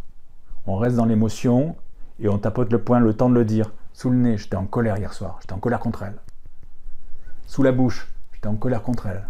On 0.66 0.78
reste 0.78 0.96
dans 0.96 1.06
l'émotion 1.06 1.76
et 2.20 2.28
on 2.28 2.38
tapote 2.38 2.72
le 2.72 2.82
point 2.82 3.00
le 3.00 3.14
temps 3.14 3.30
de 3.30 3.36
le 3.36 3.46
dire. 3.46 3.72
Sous 3.94 4.10
le 4.10 4.18
nez, 4.18 4.38
j'étais 4.38 4.56
en 4.56 4.66
colère 4.66 4.98
hier 4.98 5.14
soir. 5.14 5.38
J'étais 5.42 5.54
en 5.54 5.60
colère 5.60 5.80
contre 5.80 6.04
elle. 6.04 6.18
Sous 7.48 7.64
la 7.64 7.72
bouche, 7.72 8.12
j'étais 8.34 8.48
en 8.48 8.56
colère 8.56 8.82
contre 8.82 9.08
elle. 9.08 9.28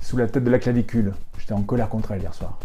Sous 0.00 0.16
la 0.16 0.26
tête 0.26 0.44
de 0.44 0.50
la 0.50 0.58
clavicule, 0.58 1.14
j'étais 1.38 1.52
en 1.52 1.62
colère 1.62 1.88
contre 1.88 2.10
elle 2.12 2.20
hier 2.20 2.34
soir. 2.34 2.58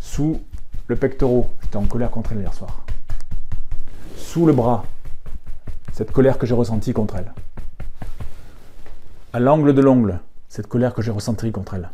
Sous 0.00 0.40
le 0.88 0.96
pectoral, 0.96 1.44
j'étais 1.62 1.76
en 1.76 1.84
colère 1.84 2.10
contre 2.10 2.32
elle 2.32 2.40
hier 2.40 2.54
soir. 2.54 2.84
Sous 4.16 4.46
le 4.46 4.54
bras, 4.54 4.84
cette 5.92 6.12
colère 6.12 6.38
que 6.38 6.46
j'ai 6.46 6.54
ressentie 6.54 6.94
contre 6.94 7.16
elle. 7.16 7.32
À 9.34 9.38
l'angle 9.38 9.74
de 9.74 9.82
l'ongle, 9.82 10.20
cette 10.48 10.66
colère 10.66 10.94
que 10.94 11.02
j'ai 11.02 11.10
ressentie 11.10 11.52
contre 11.52 11.74
elle. 11.74 11.90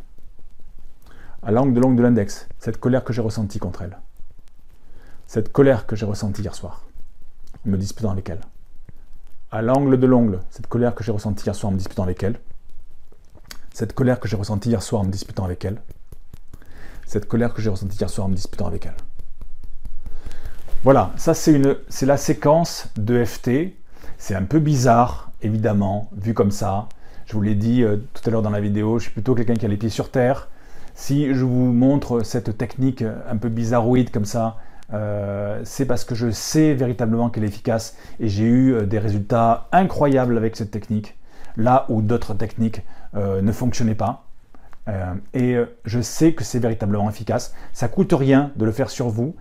À 1.43 1.51
l'angle 1.51 1.75
de 1.75 1.81
l'ongle 1.81 1.97
de 1.97 2.03
l'index, 2.03 2.47
cette 2.61 2.79
colère 2.79 3.03
que 3.03 3.13
j'ai 3.13 3.21
ressentie 3.21 3.59
contre 3.59 3.83
elle. 3.83 3.99
Cette 5.27 5.51
colère 5.51 5.87
que 5.87 5.97
j'ai 5.97 6.07
ressentie 6.07 6.43
hier 6.43 6.55
soir 6.55 6.85
en 7.67 7.71
me 7.71 7.77
disputant 7.77 8.11
avec 8.11 8.29
elle. 8.29 8.41
À 9.51 9.61
l'angle 9.61 9.99
de 9.99 10.07
l'ongle, 10.07 10.41
cette 10.51 10.69
colère 10.69 10.95
que 10.95 11.03
j'ai 11.03 11.13
ressentie 11.13 11.45
hier 11.45 11.55
soir 11.55 11.71
en 11.71 11.73
me 11.73 11.79
disputant 11.79 12.05
avec 12.05 12.23
elle. 12.23 12.39
Cette 13.73 13.93
colère 13.93 14.21
que 14.21 14.29
j'ai 14.29 14.37
ressentie 14.37 14.69
hier 14.69 14.83
soir 14.83 15.03
en 15.03 15.05
me 15.05 15.11
disputant 15.11 15.45
avec 15.45 15.65
elle. 15.65 15.81
Cette 17.07 17.29
colère 17.29 17.55
que 17.55 17.63
j'ai 17.63 17.71
ressentie 17.71 17.99
hier 17.99 18.11
soir 18.11 18.27
en 18.27 18.31
me 18.31 18.37
disputant 18.37 18.67
avec 18.67 18.87
elle. 18.87 18.95
Voilà, 20.85 21.13
ça 21.17 21.33
c'est 21.33 21.59
la 22.03 22.17
séquence 22.17 22.89
de 22.97 23.25
FT. 23.25 23.73
C'est 24.19 24.35
un 24.35 24.43
peu 24.43 24.59
bizarre, 24.59 25.31
évidemment, 25.43 26.11
vu 26.17 26.35
comme 26.35 26.51
ça. 26.51 26.89
Je 27.27 27.33
vous 27.33 27.41
l'ai 27.41 27.55
dit 27.55 27.83
euh, 27.83 27.97
tout 28.13 28.23
à 28.27 28.31
l'heure 28.31 28.43
dans 28.43 28.51
la 28.51 28.61
vidéo, 28.61 28.99
je 28.99 29.05
suis 29.05 29.13
plutôt 29.13 29.35
quelqu'un 29.35 29.55
qui 29.55 29.65
a 29.65 29.69
les 29.69 29.77
pieds 29.77 29.89
sur 29.89 30.11
terre. 30.11 30.49
Si 30.95 31.35
je 31.35 31.45
vous 31.45 31.73
montre 31.73 32.21
cette 32.21 32.57
technique 32.57 33.03
un 33.03 33.37
peu 33.37 33.49
bizarroïde 33.49 34.11
comme 34.11 34.27
ça, 34.27 34.59
euh, 34.93 35.61
c'est 35.65 35.87
parce 35.87 36.05
que 36.05 36.15
je 36.15 36.31
sais 36.31 36.75
véritablement 36.75 37.31
qu'elle 37.31 37.45
est 37.45 37.49
efficace 37.49 37.97
et 38.21 38.29
j'ai 38.29 38.45
eu 38.45 38.75
euh, 38.75 38.87
des 38.87 38.99
résultats 38.99 39.69
incroyables 39.73 40.37
avec 40.37 40.55
cette 40.55 40.71
technique, 40.71 41.19
là 41.57 41.87
où 41.89 42.03
d'autres 42.03 42.35
techniques 42.35 42.83
ne 43.15 43.53
fonctionnaient 43.53 43.95
pas. 43.95 44.24
Et 45.33 45.57
je 45.85 46.01
sais 46.01 46.35
que 46.35 46.45
c'est 46.45 46.59
véritablement 46.59 47.09
efficace. 47.09 47.55
Ça 47.73 47.89
coûte 47.89 48.13
rien 48.13 48.53
de 48.57 48.65
le 48.65 48.73
faire 48.73 48.91
sur 48.91 49.09
vous. 49.09 49.35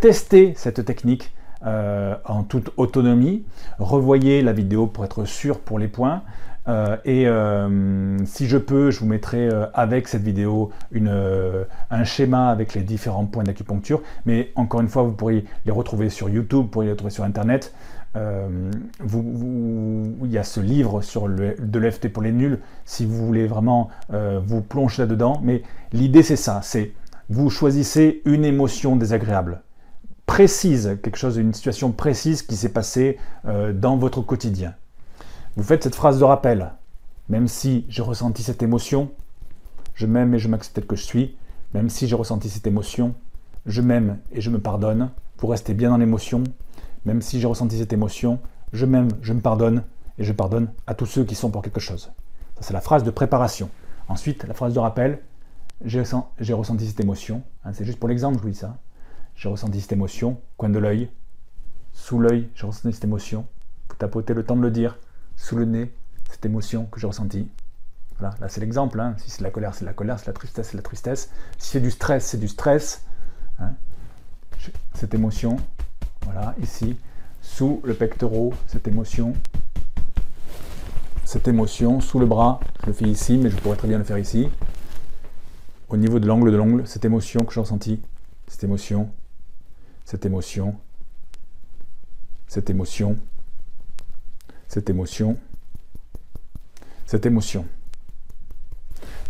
testez 0.00 0.54
cette 0.56 0.84
technique 0.84 1.32
en 1.64 2.42
toute 2.42 2.70
autonomie. 2.76 3.44
Revoyez 3.78 4.42
la 4.42 4.52
vidéo 4.52 4.86
pour 4.86 5.04
être 5.04 5.24
sûr 5.24 5.60
pour 5.60 5.78
les 5.78 5.88
points. 5.88 6.22
Euh, 6.68 6.96
et 7.04 7.26
euh, 7.26 8.24
si 8.24 8.46
je 8.46 8.56
peux, 8.56 8.90
je 8.90 9.00
vous 9.00 9.06
mettrai 9.06 9.48
euh, 9.48 9.66
avec 9.74 10.06
cette 10.06 10.22
vidéo 10.22 10.70
un 10.94 12.04
schéma 12.04 12.50
avec 12.50 12.74
les 12.74 12.82
différents 12.82 13.26
points 13.26 13.44
d'acupuncture. 13.44 14.02
Mais 14.26 14.52
encore 14.54 14.80
une 14.80 14.88
fois, 14.88 15.02
vous 15.02 15.12
pourriez 15.12 15.44
les 15.66 15.72
retrouver 15.72 16.08
sur 16.08 16.28
YouTube, 16.28 16.62
vous 16.62 16.68
pourriez 16.68 16.88
les 16.88 16.92
retrouver 16.92 17.12
sur 17.12 17.24
Internet. 17.24 17.74
Vous, 18.14 20.14
il 20.24 20.30
y 20.30 20.38
a 20.38 20.44
ce 20.44 20.60
livre 20.60 21.02
sur 21.02 21.28
le, 21.28 21.56
de 21.58 21.78
l'EFT 21.78 22.08
pour 22.08 22.22
les 22.22 22.32
nuls, 22.32 22.60
si 22.84 23.06
vous 23.06 23.26
voulez 23.26 23.46
vraiment 23.46 23.88
vous 24.10 24.60
plonger 24.60 25.02
là-dedans. 25.02 25.40
Mais 25.42 25.62
l'idée, 25.92 26.22
c'est 26.22 26.36
ça, 26.36 26.60
c'est 26.62 26.92
vous 27.30 27.50
choisissez 27.50 28.22
une 28.24 28.44
émotion 28.44 28.96
désagréable 28.96 29.62
précise, 30.26 30.98
quelque 31.02 31.18
chose, 31.18 31.36
une 31.36 31.52
situation 31.52 31.92
précise 31.92 32.42
qui 32.42 32.56
s'est 32.56 32.70
passée 32.70 33.18
dans 33.44 33.96
votre 33.96 34.22
quotidien. 34.22 34.74
Vous 35.56 35.62
faites 35.62 35.82
cette 35.82 35.94
phrase 35.94 36.18
de 36.18 36.24
rappel. 36.24 36.72
Même 37.28 37.48
si 37.48 37.84
j'ai 37.88 38.02
ressenti 38.02 38.42
cette 38.42 38.62
émotion, 38.62 39.10
je 39.94 40.06
m'aime 40.06 40.34
et 40.34 40.38
je 40.38 40.48
m'accepte 40.48 40.76
tel 40.76 40.86
que 40.86 40.96
je 40.96 41.04
suis. 41.04 41.36
Même 41.74 41.90
si 41.90 42.08
j'ai 42.08 42.16
ressenti 42.16 42.48
cette 42.48 42.66
émotion, 42.66 43.14
je 43.66 43.82
m'aime 43.82 44.18
et 44.32 44.40
je 44.40 44.50
me 44.50 44.58
pardonne. 44.58 45.10
Vous 45.38 45.48
restez 45.48 45.74
bien 45.74 45.90
dans 45.90 45.98
l'émotion. 45.98 46.44
Même 47.04 47.22
si 47.22 47.40
j'ai 47.40 47.46
ressenti 47.46 47.78
cette 47.78 47.92
émotion, 47.92 48.38
je 48.72 48.86
m'aime, 48.86 49.08
je 49.22 49.32
me 49.32 49.40
pardonne 49.40 49.84
et 50.18 50.24
je 50.24 50.32
pardonne 50.32 50.68
à 50.86 50.94
tous 50.94 51.06
ceux 51.06 51.24
qui 51.24 51.34
sont 51.34 51.50
pour 51.50 51.62
quelque 51.62 51.80
chose. 51.80 52.12
Ça, 52.56 52.62
c'est 52.62 52.72
la 52.72 52.80
phrase 52.80 53.02
de 53.02 53.10
préparation. 53.10 53.70
Ensuite, 54.08 54.44
la 54.44 54.54
phrase 54.54 54.74
de 54.74 54.78
rappel, 54.78 55.20
j'ai 55.84 56.00
ressenti 56.52 56.86
cette 56.86 57.00
émotion. 57.00 57.42
Hein, 57.64 57.72
c'est 57.72 57.84
juste 57.84 57.98
pour 57.98 58.08
l'exemple, 58.08 58.38
je 58.38 58.42
vous 58.42 58.50
dis 58.50 58.58
ça. 58.58 58.78
J'ai 59.34 59.48
ressenti 59.48 59.80
cette 59.80 59.92
émotion, 59.92 60.40
coin 60.56 60.68
de 60.68 60.78
l'œil, 60.78 61.10
sous 61.92 62.18
l'œil, 62.18 62.48
j'ai 62.54 62.66
ressenti 62.66 62.92
cette 62.92 63.04
émotion. 63.04 63.46
Vous 63.88 63.96
tapotez 63.96 64.34
le 64.34 64.44
temps 64.44 64.56
de 64.56 64.62
le 64.62 64.70
dire 64.70 64.98
sous 65.36 65.56
le 65.56 65.64
nez 65.64 65.92
cette 66.30 66.44
émotion 66.46 66.86
que 66.86 67.00
j'ai 67.00 67.06
ressentie. 67.06 67.50
Voilà, 68.18 68.34
là 68.40 68.48
c'est 68.48 68.60
l'exemple. 68.60 69.00
Hein. 69.00 69.14
Si 69.18 69.30
c'est 69.30 69.42
la 69.42 69.50
colère, 69.50 69.74
c'est 69.74 69.84
la 69.84 69.92
colère. 69.92 70.18
Si 70.18 70.24
c'est 70.24 70.30
la 70.30 70.34
tristesse, 70.34 70.68
c'est 70.70 70.76
la 70.76 70.82
tristesse. 70.82 71.30
Si 71.58 71.70
c'est 71.70 71.80
du 71.80 71.90
stress, 71.90 72.26
c'est 72.26 72.38
du 72.38 72.48
stress. 72.48 73.04
Hein. 73.58 73.72
Cette 74.94 75.14
émotion, 75.14 75.56
voilà, 76.24 76.54
ici, 76.62 76.96
sous 77.40 77.80
le 77.84 77.94
pectoral, 77.94 78.50
cette 78.66 78.86
émotion. 78.88 79.34
Cette 81.24 81.48
émotion, 81.48 82.00
sous 82.00 82.18
le 82.18 82.26
bras, 82.26 82.60
je 82.82 82.86
le 82.86 82.92
fais 82.92 83.06
ici, 83.06 83.38
mais 83.38 83.50
je 83.50 83.56
pourrais 83.56 83.76
très 83.76 83.88
bien 83.88 83.98
le 83.98 84.04
faire 84.04 84.18
ici. 84.18 84.48
Au 85.88 85.96
niveau 85.96 86.18
de 86.18 86.26
l'angle 86.26 86.50
de 86.50 86.56
l'ongle, 86.56 86.86
cette 86.86 87.04
émotion 87.04 87.44
que 87.44 87.52
j'ai 87.52 87.60
ressentie, 87.60 88.00
cette 88.46 88.64
émotion, 88.64 89.10
cette 90.04 90.26
émotion, 90.26 90.76
cette 92.48 92.70
émotion, 92.70 93.16
cette 94.68 94.90
émotion, 94.90 95.38
cette 97.06 97.26
émotion. 97.26 97.64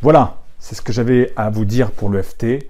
Voilà, 0.00 0.42
c'est 0.58 0.74
ce 0.74 0.82
que 0.82 0.92
j'avais 0.92 1.32
à 1.36 1.50
vous 1.50 1.64
dire 1.64 1.92
pour 1.92 2.08
le 2.08 2.22
FT. 2.22 2.68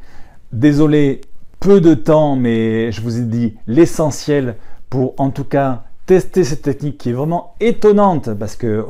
Désolé, 0.53 1.23
peu 1.63 1.81
de 1.81 1.95
temps, 1.95 2.35
mais 2.35 2.91
je 2.91 3.01
vous 3.01 3.21
ai 3.21 3.23
dit 3.23 3.57
l'essentiel 3.69 4.57
pour 4.91 5.15
en 5.19 5.31
tout 5.31 5.45
cas 5.45 5.85
tester 6.07 6.43
cette 6.43 6.63
technique 6.63 6.99
qui 6.99 7.11
est 7.11 7.13
vraiment 7.13 7.55
étonnante 7.61 8.35
parce 8.35 8.57
que 8.57 8.85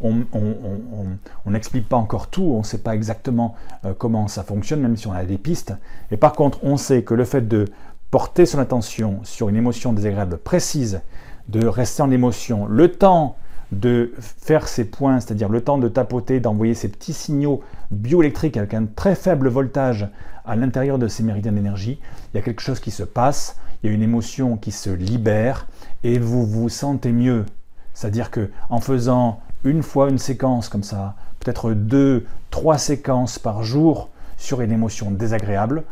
on 0.00 1.50
n'explique 1.50 1.88
pas 1.88 1.96
encore 1.96 2.28
tout, 2.28 2.44
on 2.44 2.60
ne 2.60 2.64
sait 2.64 2.78
pas 2.78 2.94
exactement 2.94 3.56
euh, 3.84 3.92
comment 3.98 4.28
ça 4.28 4.44
fonctionne, 4.44 4.80
même 4.80 4.96
si 4.96 5.08
on 5.08 5.12
a 5.12 5.24
des 5.24 5.36
pistes. 5.36 5.74
Et 6.12 6.16
par 6.16 6.32
contre, 6.34 6.60
on 6.62 6.76
sait 6.76 7.02
que 7.02 7.14
le 7.14 7.24
fait 7.24 7.48
de 7.48 7.64
porter 8.12 8.46
son 8.46 8.60
attention 8.60 9.18
sur 9.24 9.48
une 9.48 9.56
émotion 9.56 9.92
désagréable 9.92 10.38
précise 10.38 11.00
de 11.48 11.66
rester 11.66 12.02
en 12.02 12.12
émotion 12.12 12.66
le 12.66 12.92
temps 12.92 13.34
de 13.72 14.12
faire 14.18 14.68
ces 14.68 14.84
points, 14.84 15.18
c'est-à-dire 15.18 15.48
le 15.48 15.62
temps 15.62 15.78
de 15.78 15.88
tapoter, 15.88 16.40
d'envoyer 16.40 16.74
ces 16.74 16.88
petits 16.88 17.14
signaux 17.14 17.62
bioélectriques 17.90 18.56
avec 18.58 18.74
un 18.74 18.84
très 18.84 19.14
faible 19.14 19.48
voltage 19.48 20.08
à 20.44 20.56
l'intérieur 20.56 20.98
de 20.98 21.08
ces 21.08 21.22
méridiens 21.22 21.52
d'énergie, 21.52 21.98
il 22.32 22.36
y 22.36 22.40
a 22.40 22.42
quelque 22.42 22.60
chose 22.60 22.80
qui 22.80 22.90
se 22.90 23.02
passe, 23.02 23.56
il 23.82 23.88
y 23.88 23.92
a 23.92 23.94
une 23.94 24.02
émotion 24.02 24.56
qui 24.56 24.72
se 24.72 24.90
libère 24.90 25.66
et 26.04 26.18
vous 26.18 26.46
vous 26.46 26.68
sentez 26.68 27.12
mieux. 27.12 27.46
C'est-à-dire 27.94 28.30
que 28.30 28.50
en 28.68 28.80
faisant 28.80 29.40
une 29.64 29.82
fois 29.82 30.10
une 30.10 30.18
séquence 30.18 30.68
comme 30.68 30.82
ça, 30.82 31.14
peut-être 31.40 31.72
deux, 31.72 32.26
trois 32.50 32.78
séquences 32.78 33.38
par 33.38 33.62
jour 33.62 34.10
sur 34.36 34.60
une 34.60 34.72
émotion 34.72 35.10
désagréable, 35.10 35.84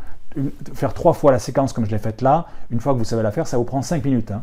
faire 0.75 0.93
trois 0.93 1.13
fois 1.13 1.33
la 1.33 1.39
séquence 1.39 1.73
comme 1.73 1.87
je 1.87 1.91
l'ai 1.91 1.99
faite 1.99 2.21
là, 2.21 2.47
une 2.71 2.81
fois 2.81 2.93
que 2.93 2.99
vous 2.99 3.05
savez 3.05 3.23
la 3.23 3.33
faire, 3.33 3.47
ça 3.47 3.57
vous 3.57 3.65
prend 3.65 3.83
cinq 3.83 4.05
minutes. 4.05 4.33
Hein. 4.33 4.43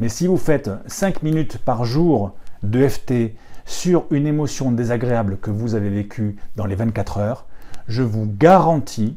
Mais 0.00 0.08
si 0.08 0.26
vous 0.26 0.36
faites 0.36 0.70
cinq 0.86 1.22
minutes 1.22 1.58
par 1.58 1.84
jour 1.84 2.32
de 2.62 2.86
FT 2.86 3.34
sur 3.66 4.06
une 4.10 4.26
émotion 4.26 4.72
désagréable 4.72 5.38
que 5.40 5.50
vous 5.50 5.74
avez 5.74 5.90
vécue 5.90 6.36
dans 6.56 6.66
les 6.66 6.74
24 6.74 7.18
heures, 7.18 7.46
je 7.86 8.02
vous 8.02 8.26
garantis 8.26 9.16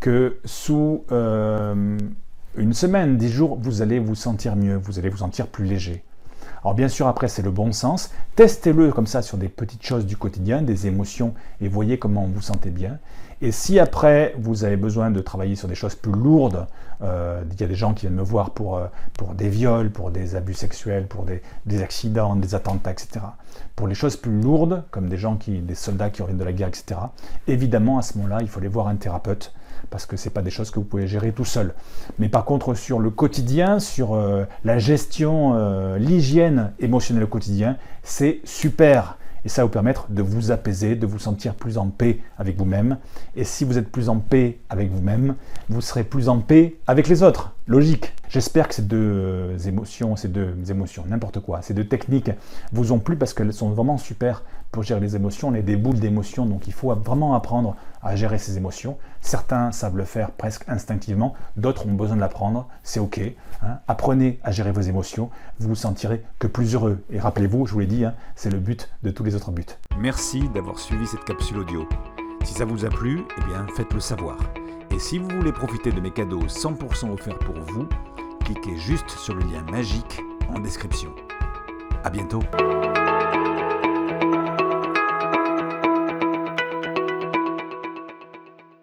que 0.00 0.38
sous 0.44 1.04
euh, 1.12 1.98
une 2.56 2.72
semaine, 2.72 3.16
dix 3.16 3.30
jours, 3.30 3.58
vous 3.60 3.82
allez 3.82 3.98
vous 3.98 4.14
sentir 4.14 4.56
mieux, 4.56 4.76
vous 4.76 4.98
allez 4.98 5.08
vous 5.08 5.18
sentir 5.18 5.46
plus 5.46 5.64
léger. 5.64 6.04
Alors 6.62 6.74
bien 6.74 6.88
sûr, 6.88 7.06
après, 7.06 7.28
c'est 7.28 7.42
le 7.42 7.50
bon 7.50 7.72
sens. 7.72 8.10
Testez-le 8.34 8.90
comme 8.90 9.06
ça 9.06 9.22
sur 9.22 9.38
des 9.38 9.48
petites 9.48 9.84
choses 9.84 10.06
du 10.06 10.16
quotidien, 10.16 10.62
des 10.62 10.86
émotions, 10.86 11.34
et 11.60 11.68
voyez 11.68 11.98
comment 11.98 12.24
vous 12.24 12.34
vous 12.34 12.40
sentez 12.40 12.70
bien. 12.70 12.98
Et 13.42 13.52
si 13.52 13.78
après, 13.78 14.34
vous 14.38 14.64
avez 14.64 14.76
besoin 14.76 15.10
de 15.10 15.20
travailler 15.20 15.54
sur 15.54 15.68
des 15.68 15.74
choses 15.74 15.94
plus 15.94 16.12
lourdes, 16.12 16.66
euh, 17.02 17.42
il 17.52 17.60
y 17.60 17.64
a 17.64 17.66
des 17.66 17.74
gens 17.74 17.94
qui 17.94 18.02
viennent 18.06 18.16
me 18.16 18.22
voir 18.22 18.50
pour, 18.50 18.76
euh, 18.76 18.86
pour 19.18 19.34
des 19.34 19.48
viols, 19.48 19.90
pour 19.90 20.10
des 20.10 20.36
abus 20.36 20.54
sexuels, 20.54 21.06
pour 21.06 21.24
des, 21.24 21.42
des, 21.66 21.82
accidents, 21.82 22.36
des 22.36 22.54
attentats, 22.54 22.92
etc. 22.92 23.20
Pour 23.74 23.88
les 23.88 23.94
choses 23.94 24.16
plus 24.16 24.40
lourdes, 24.40 24.84
comme 24.90 25.08
des 25.08 25.16
gens 25.16 25.36
qui, 25.36 25.58
des 25.60 25.74
soldats 25.74 26.10
qui 26.10 26.22
reviennent 26.22 26.38
de 26.38 26.44
la 26.44 26.52
guerre, 26.52 26.68
etc. 26.68 27.00
Évidemment, 27.46 27.98
à 27.98 28.02
ce 28.02 28.16
moment-là, 28.18 28.38
il 28.40 28.48
faut 28.48 28.60
aller 28.60 28.68
voir 28.68 28.88
un 28.88 28.96
thérapeute 28.96 29.52
parce 29.90 30.06
que 30.06 30.16
ce 30.16 30.24
n'est 30.24 30.32
pas 30.32 30.42
des 30.42 30.50
choses 30.50 30.70
que 30.70 30.78
vous 30.78 30.84
pouvez 30.84 31.06
gérer 31.06 31.32
tout 31.32 31.44
seul. 31.44 31.74
Mais 32.18 32.28
par 32.28 32.44
contre, 32.44 32.74
sur 32.74 32.98
le 32.98 33.10
quotidien, 33.10 33.78
sur 33.78 34.14
euh, 34.14 34.44
la 34.64 34.78
gestion, 34.78 35.96
l'hygiène 35.96 36.72
émotionnelle 36.80 37.24
au 37.24 37.28
quotidien, 37.28 37.76
c'est 38.02 38.40
super. 38.44 39.16
Et 39.46 39.48
ça 39.48 39.62
va 39.62 39.66
vous 39.66 39.72
permettre 39.72 40.06
de 40.10 40.22
vous 40.22 40.50
apaiser, 40.50 40.96
de 40.96 41.06
vous 41.06 41.20
sentir 41.20 41.54
plus 41.54 41.78
en 41.78 41.86
paix 41.86 42.18
avec 42.36 42.58
vous-même. 42.58 42.98
Et 43.36 43.44
si 43.44 43.62
vous 43.62 43.78
êtes 43.78 43.88
plus 43.88 44.08
en 44.08 44.18
paix 44.18 44.58
avec 44.68 44.90
vous-même, 44.90 45.36
vous 45.68 45.80
serez 45.80 46.02
plus 46.02 46.28
en 46.28 46.40
paix 46.40 46.74
avec 46.88 47.06
les 47.06 47.22
autres. 47.22 47.52
Logique. 47.68 48.12
J'espère 48.28 48.66
que 48.66 48.74
ces 48.74 48.82
deux 48.82 49.54
émotions, 49.68 50.16
ces 50.16 50.26
deux 50.26 50.52
émotions, 50.68 51.04
n'importe 51.06 51.38
quoi, 51.38 51.62
ces 51.62 51.74
deux 51.74 51.86
techniques 51.86 52.32
vous 52.72 52.90
ont 52.90 52.98
plu 52.98 53.14
parce 53.14 53.34
qu'elles 53.34 53.52
sont 53.52 53.70
vraiment 53.70 53.98
super 53.98 54.42
gérer 54.82 55.00
les 55.00 55.16
émotions. 55.16 55.48
On 55.48 55.54
est 55.54 55.62
des 55.62 55.76
boules 55.76 55.98
d'émotions, 55.98 56.46
donc 56.46 56.66
il 56.66 56.72
faut 56.72 56.94
vraiment 56.94 57.34
apprendre 57.34 57.76
à 58.02 58.16
gérer 58.16 58.38
ses 58.38 58.56
émotions. 58.56 58.98
Certains 59.20 59.72
savent 59.72 59.96
le 59.96 60.04
faire 60.04 60.30
presque 60.30 60.68
instinctivement, 60.68 61.34
d'autres 61.56 61.86
ont 61.86 61.92
besoin 61.92 62.16
de 62.16 62.20
l'apprendre, 62.20 62.68
c'est 62.82 63.00
ok. 63.00 63.20
Hein. 63.62 63.78
Apprenez 63.88 64.38
à 64.44 64.52
gérer 64.52 64.72
vos 64.72 64.80
émotions, 64.80 65.30
vous 65.58 65.68
vous 65.68 65.74
sentirez 65.74 66.24
que 66.38 66.46
plus 66.46 66.74
heureux. 66.74 67.02
Et 67.10 67.18
rappelez-vous, 67.18 67.66
je 67.66 67.72
vous 67.72 67.80
l'ai 67.80 67.86
dit, 67.86 68.04
hein, 68.04 68.14
c'est 68.36 68.50
le 68.50 68.58
but 68.58 68.88
de 69.02 69.10
tous 69.10 69.24
les 69.24 69.34
autres 69.34 69.50
buts. 69.50 69.64
Merci 69.98 70.48
d'avoir 70.50 70.78
suivi 70.78 71.06
cette 71.06 71.24
capsule 71.24 71.58
audio. 71.58 71.88
Si 72.44 72.54
ça 72.54 72.64
vous 72.64 72.84
a 72.84 72.88
plu, 72.88 73.24
eh 73.38 73.44
bien 73.44 73.66
faites-le 73.76 74.00
savoir. 74.00 74.38
Et 74.94 74.98
si 74.98 75.18
vous 75.18 75.28
voulez 75.28 75.52
profiter 75.52 75.90
de 75.90 76.00
mes 76.00 76.12
cadeaux 76.12 76.46
100% 76.46 77.10
offerts 77.10 77.38
pour 77.40 77.56
vous, 77.56 77.88
cliquez 78.44 78.76
juste 78.76 79.10
sur 79.10 79.34
le 79.34 79.40
lien 79.40 79.62
magique 79.70 80.22
en 80.54 80.60
description. 80.60 81.10
A 82.04 82.10
bientôt 82.10 82.40